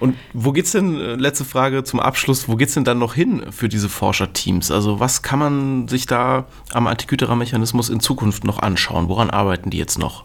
Und 0.00 0.16
wo 0.32 0.50
geht's 0.50 0.72
denn, 0.72 1.00
äh, 1.00 1.14
letzte 1.14 1.44
Frage 1.44 1.84
zum 1.84 2.00
Abschluss, 2.00 2.48
wo 2.48 2.56
geht's 2.56 2.74
denn 2.74 2.84
dann 2.84 2.98
noch 2.98 3.14
hin 3.14 3.44
für 3.50 3.68
diese 3.68 3.88
Forscherteams? 3.88 4.70
Also 4.72 4.98
was 4.98 5.22
kann 5.22 5.38
man 5.38 5.88
sich 5.88 6.06
da 6.06 6.46
am 6.72 6.88
Antikythera-Mechanismus 6.88 7.88
in 7.88 8.00
Zukunft 8.00 8.44
noch 8.44 8.58
anschauen? 8.58 9.08
Woran 9.08 9.30
arbeiten 9.30 9.70
die 9.70 9.78
jetzt 9.78 9.98
noch? 9.98 10.24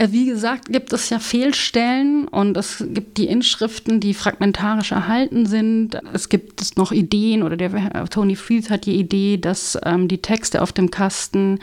Äh, 0.00 0.12
wie 0.12 0.24
gesagt, 0.24 0.72
gibt 0.72 0.94
es 0.94 1.10
ja 1.10 1.18
Fehlstellen 1.18 2.26
und 2.26 2.56
es 2.56 2.82
gibt 2.88 3.18
die 3.18 3.26
Inschriften, 3.26 4.00
die 4.00 4.14
fragmentarisch 4.14 4.92
erhalten 4.92 5.44
sind. 5.44 5.98
Es 6.14 6.30
gibt 6.30 6.78
noch 6.78 6.90
Ideen 6.90 7.42
oder 7.42 7.58
der 7.58 8.06
Tony 8.06 8.34
Fries 8.34 8.70
hat 8.70 8.86
die 8.86 8.98
Idee, 8.98 9.36
dass 9.36 9.78
ähm, 9.84 10.08
die 10.08 10.22
Texte 10.22 10.62
auf 10.62 10.72
dem 10.72 10.90
Kasten 10.90 11.58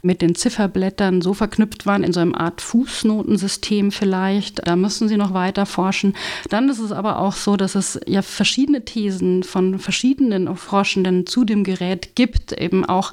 mit 0.00 0.22
den 0.22 0.34
Zifferblättern 0.34 1.20
so 1.20 1.34
verknüpft 1.34 1.84
waren 1.84 2.02
in 2.02 2.14
so 2.14 2.20
einem 2.20 2.34
Art 2.34 2.62
Fußnotensystem 2.62 3.92
vielleicht. 3.92 4.66
Da 4.66 4.74
müssen 4.74 5.06
sie 5.06 5.18
noch 5.18 5.34
weiter 5.34 5.66
forschen. 5.66 6.14
Dann 6.48 6.70
ist 6.70 6.78
es 6.78 6.92
aber 6.92 7.18
auch 7.18 7.34
so, 7.34 7.58
dass 7.58 7.74
es 7.74 8.00
ja 8.06 8.22
verschiedene 8.22 8.86
Thesen 8.86 9.42
von 9.42 9.78
verschiedenen 9.78 10.56
Forschenden 10.56 11.26
zu 11.26 11.44
dem 11.44 11.62
Gerät 11.62 12.16
gibt, 12.16 12.52
eben 12.52 12.86
auch 12.86 13.12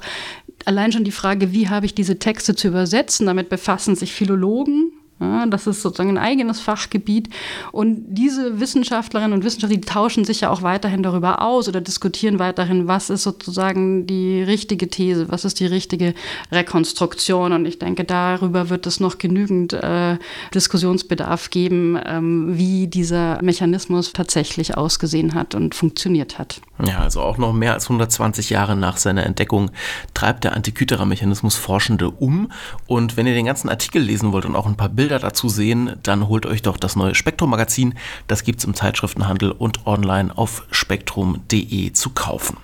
allein 0.66 0.92
schon 0.92 1.04
die 1.04 1.12
Frage, 1.12 1.52
wie 1.52 1.68
habe 1.68 1.86
ich 1.86 1.94
diese 1.94 2.18
Texte 2.18 2.54
zu 2.54 2.68
übersetzen, 2.68 3.26
damit 3.26 3.48
befassen 3.48 3.96
sich 3.96 4.12
Philologen 4.12 4.89
ja, 5.20 5.44
das 5.46 5.66
ist 5.66 5.82
sozusagen 5.82 6.10
ein 6.10 6.18
eigenes 6.18 6.60
Fachgebiet. 6.60 7.28
Und 7.72 8.04
diese 8.08 8.58
Wissenschaftlerinnen 8.58 9.34
und 9.34 9.44
Wissenschaftler, 9.44 9.76
die 9.76 9.82
tauschen 9.82 10.24
sich 10.24 10.40
ja 10.40 10.50
auch 10.50 10.62
weiterhin 10.62 11.02
darüber 11.02 11.42
aus 11.42 11.68
oder 11.68 11.82
diskutieren 11.82 12.38
weiterhin, 12.38 12.88
was 12.88 13.10
ist 13.10 13.24
sozusagen 13.24 14.06
die 14.06 14.42
richtige 14.42 14.88
These, 14.88 15.28
was 15.28 15.44
ist 15.44 15.60
die 15.60 15.66
richtige 15.66 16.14
Rekonstruktion. 16.50 17.52
Und 17.52 17.66
ich 17.66 17.78
denke, 17.78 18.04
darüber 18.04 18.70
wird 18.70 18.86
es 18.86 18.98
noch 18.98 19.18
genügend 19.18 19.74
äh, 19.74 20.16
Diskussionsbedarf 20.54 21.50
geben, 21.50 21.98
ähm, 22.04 22.56
wie 22.56 22.86
dieser 22.86 23.42
Mechanismus 23.42 24.14
tatsächlich 24.14 24.76
ausgesehen 24.78 25.34
hat 25.34 25.54
und 25.54 25.74
funktioniert 25.74 26.38
hat. 26.38 26.62
Ja, 26.82 27.00
also 27.00 27.20
auch 27.20 27.36
noch 27.36 27.52
mehr 27.52 27.74
als 27.74 27.84
120 27.84 28.48
Jahre 28.48 28.74
nach 28.74 28.96
seiner 28.96 29.26
Entdeckung 29.26 29.70
treibt 30.14 30.44
der 30.44 30.54
Antikythera-Mechanismus 30.54 31.56
Forschende 31.56 32.10
um. 32.10 32.50
Und 32.86 33.18
wenn 33.18 33.26
ihr 33.26 33.34
den 33.34 33.44
ganzen 33.44 33.68
Artikel 33.68 34.00
lesen 34.00 34.32
wollt 34.32 34.46
und 34.46 34.56
auch 34.56 34.66
ein 34.66 34.76
paar 34.76 34.88
Bilder 34.88 35.09
Bilder 35.10 35.26
dazu 35.26 35.48
sehen, 35.48 35.96
dann 36.04 36.28
holt 36.28 36.46
euch 36.46 36.62
doch 36.62 36.76
das 36.76 36.94
neue 36.94 37.16
Spektrum-Magazin. 37.16 37.94
Das 38.28 38.44
gibt 38.44 38.60
es 38.60 38.64
im 38.64 38.74
Zeitschriftenhandel 38.74 39.50
und 39.50 39.84
online 39.84 40.38
auf 40.38 40.62
spektrum.de 40.70 41.92
zu 41.92 42.10
kaufen. 42.10 42.58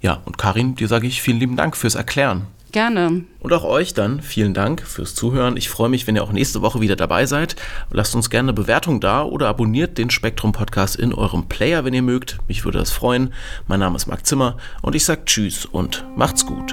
Ja, 0.00 0.20
und 0.24 0.38
Karin, 0.38 0.76
dir 0.76 0.86
sage 0.86 1.08
ich 1.08 1.20
vielen 1.20 1.40
lieben 1.40 1.56
Dank 1.56 1.76
fürs 1.76 1.96
Erklären. 1.96 2.46
Gerne. 2.70 3.24
Und 3.40 3.52
auch 3.52 3.64
euch 3.64 3.92
dann 3.92 4.20
vielen 4.20 4.54
Dank 4.54 4.82
fürs 4.82 5.16
Zuhören. 5.16 5.56
Ich 5.56 5.68
freue 5.68 5.88
mich, 5.88 6.06
wenn 6.06 6.14
ihr 6.14 6.22
auch 6.22 6.30
nächste 6.30 6.62
Woche 6.62 6.80
wieder 6.80 6.94
dabei 6.94 7.26
seid. 7.26 7.56
Lasst 7.90 8.14
uns 8.14 8.30
gerne 8.30 8.50
eine 8.50 8.52
Bewertung 8.52 9.00
da 9.00 9.24
oder 9.24 9.48
abonniert 9.48 9.98
den 9.98 10.10
Spektrum 10.10 10.52
Podcast 10.52 10.94
in 10.94 11.12
eurem 11.12 11.48
Player, 11.48 11.84
wenn 11.84 11.94
ihr 11.94 12.02
mögt. 12.02 12.38
Mich 12.46 12.64
würde 12.64 12.78
das 12.78 12.92
freuen. 12.92 13.32
Mein 13.66 13.80
Name 13.80 13.96
ist 13.96 14.06
Marc 14.06 14.24
Zimmer 14.24 14.58
und 14.80 14.94
ich 14.94 15.04
sage 15.04 15.24
Tschüss 15.24 15.66
und 15.66 16.04
macht's 16.14 16.46
gut. 16.46 16.72